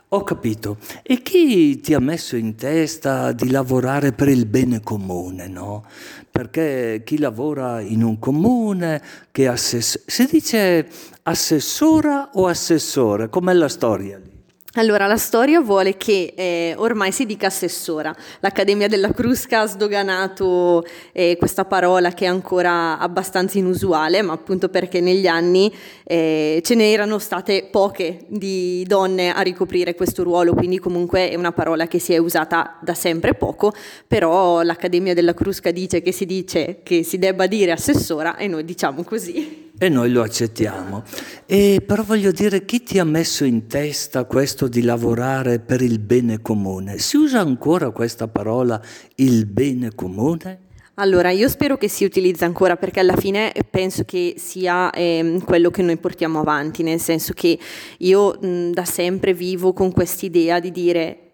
Ho 0.09 0.23
capito. 0.23 0.77
E 1.01 1.21
chi 1.21 1.79
ti 1.81 1.93
ha 1.93 1.99
messo 1.99 2.35
in 2.35 2.55
testa 2.55 3.31
di 3.31 3.49
lavorare 3.49 4.13
per 4.13 4.29
il 4.29 4.45
bene 4.45 4.81
comune, 4.81 5.47
no? 5.47 5.83
Perché 6.29 7.01
chi 7.03 7.17
lavora 7.17 7.81
in 7.81 8.03
un 8.03 8.19
comune, 8.19 9.01
che 9.31 9.47
assess- 9.47 10.03
si 10.05 10.25
dice 10.27 10.87
assessora 11.23 12.29
o 12.33 12.45
assessore, 12.45 13.29
com'è 13.29 13.53
la 13.53 13.67
storia 13.67 14.17
lì? 14.17 14.34
Allora, 14.77 15.07
la 15.07 15.15
storia 15.15 15.61
vuole 15.61 15.95
che 15.95 16.33
eh, 16.35 16.73
ormai 16.75 17.13
si 17.13 17.25
dica 17.25 17.47
assessora. 17.47 18.13
L'Accademia 18.41 18.89
della 18.89 19.09
Crusca 19.11 19.61
ha 19.61 19.67
sdoganato 19.67 20.85
eh, 21.13 21.37
questa 21.39 21.63
parola 21.63 22.11
che 22.11 22.25
è 22.25 22.27
ancora 22.27 22.99
abbastanza 22.99 23.57
inusuale, 23.57 24.21
ma 24.21 24.33
appunto 24.33 24.67
perché 24.67 24.99
negli 24.99 25.27
anni 25.27 25.73
eh, 26.03 26.59
ce 26.61 26.75
ne 26.75 26.91
erano 26.91 27.19
state 27.19 27.69
poche 27.71 28.25
di 28.27 28.83
donne 28.85 29.33
a 29.33 29.39
ricoprire 29.39 29.95
questo 29.95 30.23
ruolo, 30.23 30.53
quindi 30.53 30.77
comunque 30.77 31.29
è 31.29 31.35
una 31.35 31.53
parola 31.53 31.87
che 31.87 31.99
si 31.99 32.11
è 32.11 32.17
usata 32.17 32.77
da 32.81 32.93
sempre 32.93 33.33
poco, 33.33 33.71
però 34.05 34.61
l'Accademia 34.61 35.13
della 35.13 35.33
Crusca 35.33 35.71
dice 35.71 36.01
che 36.01 36.11
si 36.11 36.25
dice 36.25 36.81
che 36.83 37.01
si 37.03 37.17
debba 37.17 37.47
dire 37.47 37.71
assessora 37.71 38.35
e 38.35 38.47
noi 38.47 38.65
diciamo 38.65 39.05
così. 39.05 39.71
E 39.77 39.89
noi 39.89 40.11
lo 40.11 40.21
accettiamo. 40.21 41.03
E 41.45 41.83
però 41.85 42.03
voglio 42.03 42.31
dire, 42.31 42.63
chi 42.63 42.81
ti 42.81 42.97
ha 42.97 43.03
messo 43.03 43.43
in 43.43 43.67
testa 43.67 44.23
questo 44.23 44.67
di 44.67 44.81
lavorare 44.81 45.59
per 45.59 45.81
il 45.81 45.99
bene 45.99 46.41
comune? 46.41 46.97
Si 46.97 47.17
usa 47.17 47.41
ancora 47.41 47.91
questa 47.91 48.27
parola, 48.27 48.81
il 49.15 49.45
bene 49.45 49.93
comune? 49.93 50.59
Allora, 50.97 51.29
io 51.29 51.49
spero 51.49 51.75
che 51.75 51.89
si 51.89 52.05
utilizzi 52.05 52.45
ancora 52.45 52.77
perché 52.77 53.01
alla 53.01 53.17
fine 53.17 53.51
penso 53.69 54.05
che 54.05 54.35
sia 54.37 54.89
eh, 54.91 55.41
quello 55.43 55.69
che 55.69 55.81
noi 55.81 55.97
portiamo 55.97 56.39
avanti, 56.39 56.83
nel 56.83 57.01
senso 57.01 57.33
che 57.33 57.59
io 57.97 58.37
mh, 58.39 58.69
da 58.71 58.85
sempre 58.85 59.33
vivo 59.33 59.73
con 59.73 59.91
quest'idea 59.91 60.61
di 60.61 60.71
dire 60.71 61.24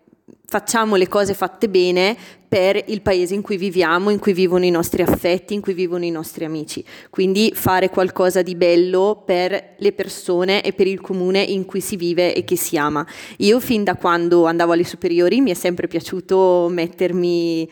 facciamo 0.52 0.98
le 0.98 1.08
cose 1.08 1.34
fatte 1.34 1.70
bene 1.70 2.18
per 2.46 2.84
il 2.88 3.02
paese 3.02 3.34
in 3.34 3.42
cui 3.42 3.56
viviamo, 3.56 4.10
in 4.10 4.20
cui 4.20 4.34
vivono 4.34 4.66
i 4.66 4.70
nostri 4.70 5.02
affetti, 5.02 5.54
in 5.54 5.62
cui 5.62 5.74
vivono 5.74 6.04
i 6.04 6.12
nostri 6.12 6.44
amici. 6.44 6.84
Quindi 7.10 7.54
fare 7.56 7.90
qualcosa 7.90 8.42
di 8.42 8.56
bello 8.56 9.24
per 9.26 9.76
le 9.78 9.94
persone 9.94 10.62
e 10.62 10.74
per 10.74 10.88
il 10.88 11.00
comune 11.00 11.40
in 11.42 11.64
cui 11.64 11.80
si 11.80 11.96
vive 11.96 12.36
e 12.36 12.44
che 12.44 12.58
si 12.58 12.76
ama. 12.78 13.08
Io 13.38 13.62
fin 13.62 13.86
da 13.86 13.96
quando 13.96 14.44
andavo 14.44 14.74
alle 14.74 14.84
superiori 14.84 15.40
mi 15.40 15.52
è 15.52 15.54
sempre 15.54 15.88
piaciuto 15.88 16.68
mettermi... 16.70 17.72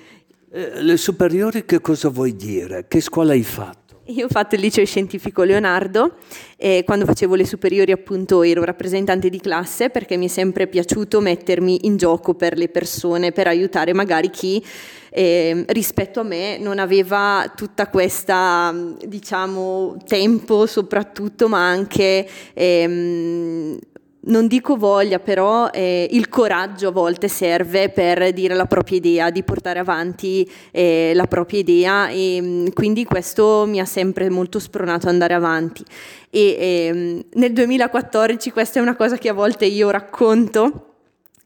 Eh, 0.50 0.82
le 0.82 0.96
superiori 0.96 1.66
che 1.66 1.82
cosa 1.82 2.08
vuoi 2.08 2.34
dire? 2.34 2.86
Che 2.88 3.02
scuola 3.02 3.34
hai 3.34 3.44
fatto? 3.44 3.89
Io 4.10 4.26
ho 4.26 4.30
fatto 4.30 4.56
il 4.56 4.62
liceo 4.62 4.84
scientifico 4.86 5.44
Leonardo 5.44 6.16
e 6.58 6.84
quando 6.84 7.06
facevo 7.06 7.36
le 7.36 7.46
superiori 7.46 7.92
appunto 7.92 8.42
ero 8.42 8.64
rappresentante 8.64 9.30
di 9.30 9.40
classe 9.40 9.92
perché 9.92 10.18
mi 10.18 10.26
è 10.26 10.30
sempre 10.30 10.66
piaciuto 10.66 11.20
mettermi 11.20 11.86
in 11.86 11.96
gioco 11.96 12.34
per 12.34 12.58
le 12.58 12.70
persone, 12.70 13.32
per 13.32 13.46
aiutare 13.46 13.94
magari 13.94 14.32
chi 14.32 14.66
eh, 15.12 15.64
rispetto 15.68 16.22
a 16.22 16.24
me 16.24 16.58
non 16.58 16.80
aveva 16.80 17.54
tutta 17.56 17.88
questa 17.88 18.74
diciamo 19.06 19.98
tempo 20.08 20.66
soprattutto 20.66 21.48
ma 21.48 21.68
anche 21.68 22.28
ehm, 22.54 23.78
non 24.22 24.48
dico 24.48 24.76
voglia, 24.76 25.20
però 25.20 25.70
eh, 25.70 26.08
il 26.12 26.28
coraggio 26.28 26.90
a 26.90 26.92
volte 26.92 27.28
serve 27.28 27.90
per 27.90 28.34
dire 28.34 28.54
la 28.54 28.66
propria 28.66 28.98
idea, 28.98 29.30
di 29.30 29.44
portare 29.44 29.80
avanti 29.80 30.50
eh, 30.72 31.14
la 31.16 31.26
propria 31.26 31.60
idea 31.60 32.10
e 32.10 32.40
mm, 32.42 32.68
quindi 32.74 33.06
questo 33.06 33.66
mi 33.66 33.80
ha 33.80 33.86
sempre 33.86 34.30
molto 34.30 34.60
spronato 34.60 35.08
ad 35.08 35.14
andare 35.14 35.34
avanti. 35.34 35.84
E 36.30 36.58
eh, 36.60 37.26
nel 37.34 37.54
2014, 37.54 38.52
questa 38.52 38.80
è 38.80 38.82
una 38.82 38.96
cosa 38.96 39.18
che 39.18 39.30
a 39.30 39.34
volte 39.34 39.66
io 39.66 39.90
racconto, 39.90 40.86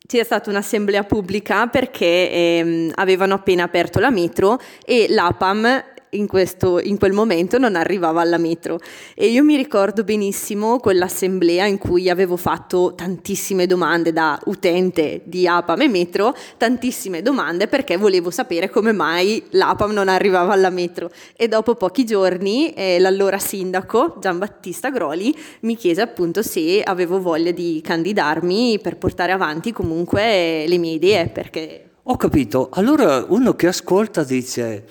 c'è 0.06 0.24
stata 0.24 0.50
un'assemblea 0.50 1.04
pubblica 1.04 1.68
perché 1.68 2.30
ehm, 2.30 2.92
avevano 2.96 3.36
appena 3.36 3.64
aperto 3.64 4.00
la 4.00 4.10
metro 4.10 4.60
e 4.86 5.06
l'APAM 5.10 5.93
in, 6.14 6.28
questo, 6.28 6.80
in, 6.80 6.98
quel 6.98 7.12
momento 7.14 7.58
non 7.58 7.76
arrivava 7.76 8.22
alla 8.22 8.38
metro. 8.38 8.80
E 9.16 9.28
io 9.28 9.44
mi 9.44 9.56
ricordo 9.56 10.04
benissimo 10.04 10.80
quell'assemblea 10.80 11.66
in 11.66 11.78
cui 11.78 12.10
avevo 12.10 12.38
fatto 12.38 12.94
tantissime 12.96 13.66
domande 13.66 14.12
da 14.12 14.40
utente 14.46 15.22
di 15.26 15.48
APAM 15.48 15.82
e 15.82 15.88
metro, 15.88 16.36
tantissime 16.58 17.22
domande 17.22 17.68
perché 17.68 17.98
volevo 17.98 18.32
sapere 18.32 18.70
come 18.70 18.92
mai 18.92 19.44
l'APAM 19.52 19.92
non 19.92 20.08
arrivava 20.08 20.54
alla 20.54 20.70
metro. 20.70 21.12
E 21.36 21.48
dopo 21.48 21.76
pochi 21.76 22.06
giorni 22.06 22.74
eh, 22.74 23.00
l'allora 23.00 23.38
sindaco 23.38 24.18
Giambattista 24.20 24.90
Groli 24.90 25.36
mi 25.62 25.76
chiese 25.76 26.02
appunto 26.02 26.42
se 26.42 26.82
avevo 26.82 27.22
voglia 27.22 27.52
di 27.52 27.82
candidarmi 27.84 28.80
per 28.80 28.98
portare 28.98 29.32
avanti 29.32 29.72
comunque 29.72 30.66
le 30.68 30.78
mie 30.78 30.94
idee 30.94 31.28
perché... 31.30 31.90
Ho 32.04 32.18
capito, 32.18 32.68
allora 32.72 33.26
uno 33.30 33.56
che 33.56 33.68
ascolta 33.68 34.24
dice 34.24 34.86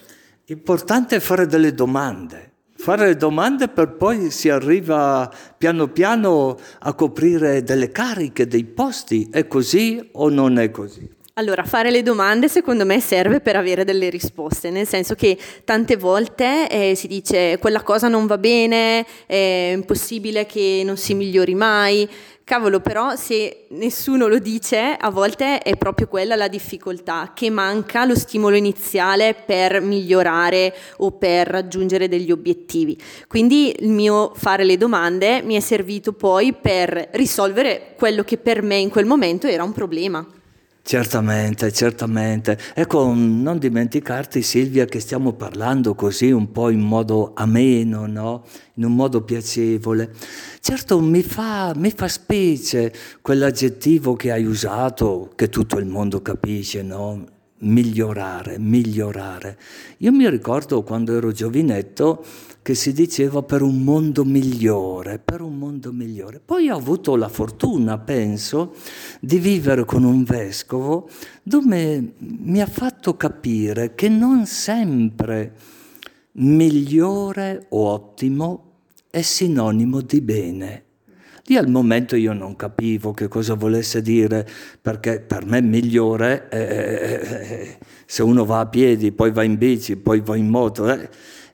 L'importante 0.53 1.17
è 1.17 1.19
fare 1.19 1.47
delle 1.47 1.73
domande. 1.73 2.51
Fare 2.77 3.07
le 3.07 3.17
domande 3.17 3.69
per 3.69 3.97
poi 3.97 4.31
si 4.31 4.51
arriva 4.51 5.33
piano 5.57 5.88
piano 5.88 6.59
a 6.81 6.93
coprire 6.93 7.62
delle 7.62 7.91
cariche, 7.91 8.47
dei 8.47 8.65
posti. 8.65 9.31
È 9.33 9.47
così 9.47 10.11
o 10.12 10.29
non 10.29 10.59
è 10.59 10.71
così? 10.71 11.09
Allora, 11.37 11.65
fare 11.65 11.91
le 11.91 12.03
domande 12.03 12.47
secondo 12.49 12.85
me 12.85 13.01
serve 13.01 13.41
per 13.41 13.57
avere 13.57 13.85
delle 13.85 14.11
risposte, 14.11 14.69
nel 14.69 14.87
senso 14.87 15.15
che 15.15 15.38
tante 15.65 15.97
volte 15.97 16.69
eh, 16.69 16.95
si 16.95 17.07
dice 17.07 17.57
quella 17.59 17.81
cosa 17.81 18.09
non 18.09 18.27
va 18.27 18.37
bene, 18.37 19.07
è 19.25 19.73
impossibile 19.75 20.45
che 20.45 20.83
non 20.85 20.99
si 20.99 21.15
migliori 21.15 21.55
mai. 21.55 22.07
Cavolo, 22.44 22.81
però 22.81 23.14
se 23.14 23.66
nessuno 23.70 24.26
lo 24.26 24.38
dice, 24.38 24.96
a 24.98 25.11
volte 25.11 25.61
è 25.61 25.76
proprio 25.76 26.09
quella 26.09 26.35
la 26.35 26.48
difficoltà, 26.48 27.31
che 27.35 27.50
manca 27.50 28.05
lo 28.05 28.16
stimolo 28.16 28.57
iniziale 28.57 29.35
per 29.35 29.81
migliorare 29.81 30.74
o 30.98 31.12
per 31.12 31.46
raggiungere 31.46 32.09
degli 32.09 32.33
obiettivi. 32.33 33.00
Quindi 33.28 33.74
il 33.78 33.90
mio 33.90 34.33
fare 34.35 34.64
le 34.64 34.76
domande 34.76 35.40
mi 35.42 35.55
è 35.55 35.61
servito 35.61 36.12
poi 36.12 36.52
per 36.52 37.11
risolvere 37.12 37.94
quello 37.96 38.24
che 38.24 38.38
per 38.38 38.62
me 38.62 38.76
in 38.76 38.90
quel 38.90 39.07
momento 39.07 39.46
era 39.46 39.62
un 39.62 39.72
problema. 39.72 40.26
Certamente, 40.85 41.73
certamente. 41.73 42.59
Ecco, 42.75 43.14
non 43.14 43.59
dimenticarti 43.59 44.42
Silvia 44.42 44.85
che 44.85 44.99
stiamo 44.99 45.33
parlando 45.33 45.95
così 45.95 46.33
un 46.33 46.51
po' 46.51 46.71
in 46.71 46.81
modo 46.81 47.33
ameno, 47.35 48.07
no? 48.07 48.45
in 48.75 48.85
un 48.85 48.95
modo 48.95 49.23
piacevole. 49.23 50.12
Certo 50.61 51.01
mi 51.01 51.23
fa, 51.23 51.73
mi 51.77 51.92
fa 51.92 52.09
specie 52.09 52.92
quell'aggettivo 53.23 54.16
che 54.16 54.33
hai 54.33 54.45
usato, 54.45 55.31
che 55.37 55.49
tutto 55.49 55.79
il 55.79 55.87
mondo 55.87 56.21
capisce, 56.21 56.83
no? 56.83 57.27
migliorare, 57.62 58.59
migliorare. 58.59 59.59
Io 59.99 60.11
mi 60.11 60.29
ricordo 60.29 60.83
quando 60.83 61.16
ero 61.16 61.31
giovinetto 61.31 62.25
che 62.62 62.75
si 62.75 62.92
diceva 62.92 63.42
per 63.42 63.61
un 63.61 63.83
mondo 63.83 64.25
migliore, 64.25 65.18
per 65.18 65.40
un 65.40 65.59
mondo 65.59 65.92
migliore. 65.92 66.40
Poi 66.42 66.70
ho 66.70 66.77
avuto 66.77 67.16
la 67.16 67.29
fortuna, 67.29 67.98
penso, 67.98 68.75
di 69.20 69.38
vivere 69.38 69.85
con 69.85 70.05
un 70.05 70.22
vescovo 70.22 71.09
dove 71.42 72.14
mi 72.18 72.61
ha 72.61 72.66
fatto 72.66 73.16
capire 73.16 73.94
che 73.94 74.09
non 74.09 74.46
sempre 74.46 75.53
migliore 76.33 77.66
o 77.70 77.88
ottimo 77.88 78.70
è 79.11 79.22
sinonimo 79.22 80.01
di 80.01 80.20
bene. 80.20 80.85
Lì 81.46 81.57
al 81.57 81.68
momento 81.68 82.14
io 82.14 82.33
non 82.33 82.55
capivo 82.55 83.12
che 83.12 83.27
cosa 83.27 83.55
volesse 83.55 84.01
dire, 84.01 84.48
perché 84.81 85.20
per 85.20 85.44
me 85.44 85.61
migliore 85.61 86.48
è 86.48 87.77
se 88.07 88.22
uno 88.22 88.44
va 88.44 88.61
a 88.61 88.66
piedi, 88.66 89.11
poi 89.11 89.33
va 89.33 89.42
in 89.42 89.59
bici, 89.59 89.96
poi 89.96 90.20
va 90.20 90.37
in 90.37 90.48
moto. 90.48 90.88
Eh, 90.88 91.09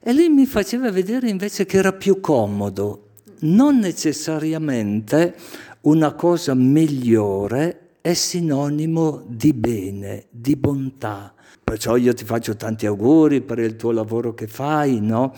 e 0.09 0.13
lì 0.13 0.27
mi 0.27 0.47
faceva 0.47 0.89
vedere 0.89 1.29
invece 1.29 1.67
che 1.67 1.77
era 1.77 1.93
più 1.93 2.19
comodo. 2.19 3.09
Non 3.41 3.77
necessariamente 3.77 5.35
una 5.81 6.13
cosa 6.13 6.55
migliore 6.55 7.97
è 8.01 8.15
sinonimo 8.15 9.23
di 9.27 9.53
bene, 9.53 10.25
di 10.31 10.55
bontà. 10.55 11.31
Perciò 11.63 11.95
io 11.95 12.11
ti 12.15 12.25
faccio 12.25 12.55
tanti 12.55 12.87
auguri 12.87 13.41
per 13.41 13.59
il 13.59 13.75
tuo 13.75 13.91
lavoro 13.91 14.33
che 14.33 14.47
fai, 14.47 14.99
no? 14.99 15.31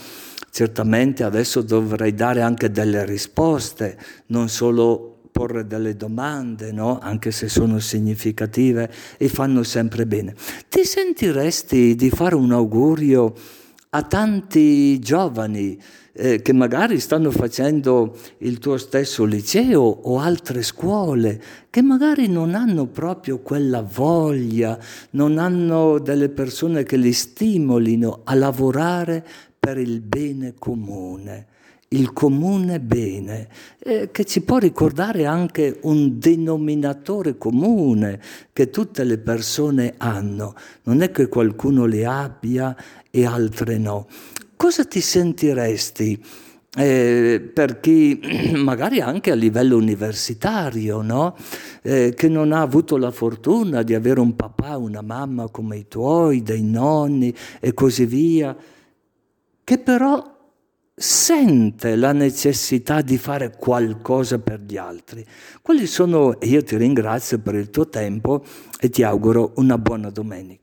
Certamente 0.49 1.25
adesso 1.25 1.61
dovrai 1.61 2.13
dare 2.13 2.41
anche 2.41 2.71
delle 2.71 3.03
risposte, 3.03 3.97
non 4.27 4.47
solo 4.47 5.17
porre 5.33 5.67
delle 5.67 5.97
domande, 5.97 6.71
no? 6.71 6.97
anche 6.99 7.31
se 7.31 7.49
sono 7.49 7.79
significative 7.79 8.89
e 9.17 9.27
fanno 9.27 9.63
sempre 9.63 10.05
bene. 10.05 10.33
Ti 10.69 10.85
sentiresti 10.85 11.93
di 11.95 12.09
fare 12.09 12.35
un 12.35 12.53
augurio 12.53 13.33
a 13.93 14.03
tanti 14.03 14.99
giovani 14.99 15.77
eh, 16.13 16.41
che 16.41 16.53
magari 16.53 16.97
stanno 16.97 17.29
facendo 17.29 18.17
il 18.37 18.57
tuo 18.57 18.77
stesso 18.77 19.25
liceo 19.25 19.81
o 19.81 20.17
altre 20.17 20.61
scuole, 20.61 21.41
che 21.69 21.81
magari 21.81 22.29
non 22.29 22.55
hanno 22.55 22.87
proprio 22.87 23.39
quella 23.39 23.81
voglia, 23.81 24.79
non 25.11 25.37
hanno 25.37 25.99
delle 25.99 26.29
persone 26.29 26.83
che 26.83 26.95
li 26.95 27.11
stimolino 27.11 28.21
a 28.23 28.33
lavorare 28.35 29.25
per 29.59 29.77
il 29.77 29.99
bene 29.99 30.53
comune 30.57 31.47
il 31.93 32.13
comune 32.13 32.79
bene, 32.79 33.49
eh, 33.79 34.11
che 34.11 34.23
ci 34.23 34.41
può 34.41 34.57
ricordare 34.57 35.25
anche 35.25 35.79
un 35.81 36.19
denominatore 36.19 37.37
comune 37.37 38.21
che 38.53 38.69
tutte 38.69 39.03
le 39.03 39.17
persone 39.17 39.95
hanno. 39.97 40.55
Non 40.83 41.01
è 41.01 41.11
che 41.11 41.27
qualcuno 41.27 41.85
le 41.85 42.05
abbia 42.05 42.73
e 43.11 43.25
altre 43.25 43.77
no. 43.77 44.07
Cosa 44.55 44.85
ti 44.85 45.01
sentiresti 45.01 46.23
eh, 46.77 47.51
per 47.53 47.81
chi 47.81 48.21
magari 48.55 49.01
anche 49.01 49.31
a 49.31 49.35
livello 49.35 49.75
universitario, 49.75 51.01
no? 51.01 51.35
eh, 51.81 52.13
che 52.15 52.29
non 52.29 52.53
ha 52.53 52.61
avuto 52.61 52.97
la 52.97 53.11
fortuna 53.11 53.83
di 53.83 53.93
avere 53.93 54.21
un 54.21 54.35
papà, 54.35 54.77
una 54.77 55.01
mamma 55.01 55.49
come 55.49 55.77
i 55.77 55.87
tuoi, 55.87 56.41
dei 56.41 56.63
nonni 56.63 57.35
e 57.59 57.73
così 57.73 58.05
via, 58.05 58.55
che 59.63 59.77
però 59.79 60.39
sente 60.93 61.95
la 61.95 62.13
necessità 62.13 63.01
di 63.01 63.17
fare 63.17 63.55
qualcosa 63.57 64.39
per 64.39 64.61
gli 64.61 64.77
altri. 64.77 65.25
Quelli 65.61 65.87
sono, 65.87 66.37
io 66.41 66.63
ti 66.63 66.77
ringrazio 66.77 67.39
per 67.39 67.55
il 67.55 67.69
tuo 67.69 67.89
tempo 67.89 68.43
e 68.79 68.89
ti 68.89 69.03
auguro 69.03 69.53
una 69.55 69.77
buona 69.77 70.09
domenica. 70.09 70.60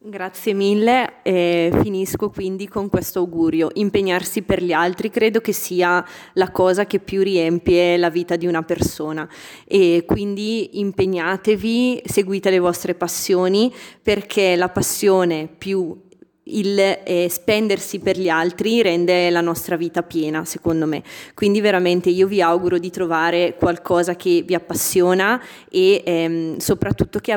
Grazie 0.00 0.54
mille 0.54 1.22
e 1.22 1.72
finisco 1.82 2.30
quindi 2.30 2.68
con 2.68 2.88
questo 2.88 3.18
augurio. 3.18 3.70
Impegnarsi 3.74 4.42
per 4.42 4.62
gli 4.62 4.70
altri 4.70 5.10
credo 5.10 5.40
che 5.40 5.52
sia 5.52 6.04
la 6.34 6.52
cosa 6.52 6.86
che 6.86 7.00
più 7.00 7.20
riempie 7.20 7.96
la 7.96 8.08
vita 8.08 8.36
di 8.36 8.46
una 8.46 8.62
persona 8.62 9.28
e 9.66 10.04
quindi 10.06 10.78
impegnatevi, 10.78 12.02
seguite 12.04 12.48
le 12.48 12.60
vostre 12.60 12.94
passioni 12.94 13.74
perché 14.00 14.54
la 14.54 14.68
passione 14.68 15.48
più 15.58 16.06
il 16.44 16.78
eh, 16.78 17.26
spendersi 17.28 17.98
per 17.98 18.18
gli 18.18 18.28
altri 18.28 18.80
rende 18.82 19.28
la 19.30 19.40
nostra 19.40 19.76
vita 19.76 20.04
piena, 20.04 20.44
secondo 20.44 20.86
me. 20.86 21.02
Quindi 21.34 21.60
veramente 21.60 22.08
io 22.08 22.28
vi 22.28 22.40
auguro 22.40 22.78
di 22.78 22.90
trovare 22.90 23.56
qualcosa 23.58 24.14
che 24.14 24.44
vi 24.46 24.54
appassiona 24.54 25.42
e 25.68 26.02
ehm, 26.06 26.56
soprattutto 26.58 27.18
che 27.18 27.32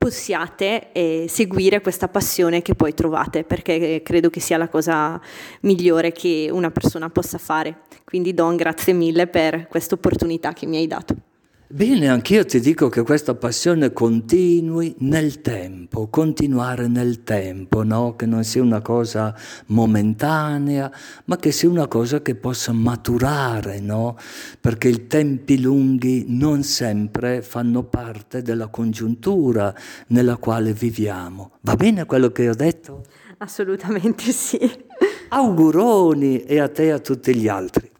possiate 0.00 0.92
eh, 0.92 1.26
seguire 1.28 1.82
questa 1.82 2.08
passione 2.08 2.62
che 2.62 2.74
poi 2.74 2.94
trovate, 2.94 3.44
perché 3.44 4.00
credo 4.02 4.30
che 4.30 4.40
sia 4.40 4.56
la 4.56 4.70
cosa 4.70 5.20
migliore 5.60 6.10
che 6.10 6.48
una 6.50 6.70
persona 6.70 7.10
possa 7.10 7.36
fare. 7.36 7.80
Quindi 8.02 8.32
Don, 8.32 8.56
grazie 8.56 8.94
mille 8.94 9.26
per 9.26 9.68
questa 9.68 9.96
opportunità 9.96 10.54
che 10.54 10.64
mi 10.64 10.78
hai 10.78 10.86
dato. 10.86 11.14
Bene, 11.72 12.08
anch'io 12.08 12.44
ti 12.44 12.58
dico 12.58 12.88
che 12.88 13.02
questa 13.02 13.36
passione 13.36 13.92
continui 13.92 14.92
nel 14.98 15.40
tempo, 15.40 16.08
continuare 16.08 16.88
nel 16.88 17.22
tempo, 17.22 17.84
no? 17.84 18.16
che 18.16 18.26
non 18.26 18.42
sia 18.42 18.60
una 18.60 18.80
cosa 18.80 19.32
momentanea, 19.66 20.90
ma 21.26 21.36
che 21.36 21.52
sia 21.52 21.68
una 21.68 21.86
cosa 21.86 22.22
che 22.22 22.34
possa 22.34 22.72
maturare, 22.72 23.78
no? 23.78 24.16
perché 24.60 24.88
i 24.88 25.06
tempi 25.06 25.60
lunghi 25.60 26.24
non 26.26 26.64
sempre 26.64 27.40
fanno 27.40 27.84
parte 27.84 28.42
della 28.42 28.66
congiuntura 28.66 29.72
nella 30.08 30.38
quale 30.38 30.72
viviamo. 30.72 31.52
Va 31.60 31.76
bene 31.76 32.04
quello 32.04 32.32
che 32.32 32.48
ho 32.48 32.54
detto? 32.54 33.04
Assolutamente 33.38 34.32
sì. 34.32 34.58
Auguroni 35.28 36.42
e 36.42 36.58
a 36.58 36.68
te 36.68 36.86
e 36.86 36.90
a 36.90 36.98
tutti 36.98 37.32
gli 37.32 37.46
altri. 37.46 37.90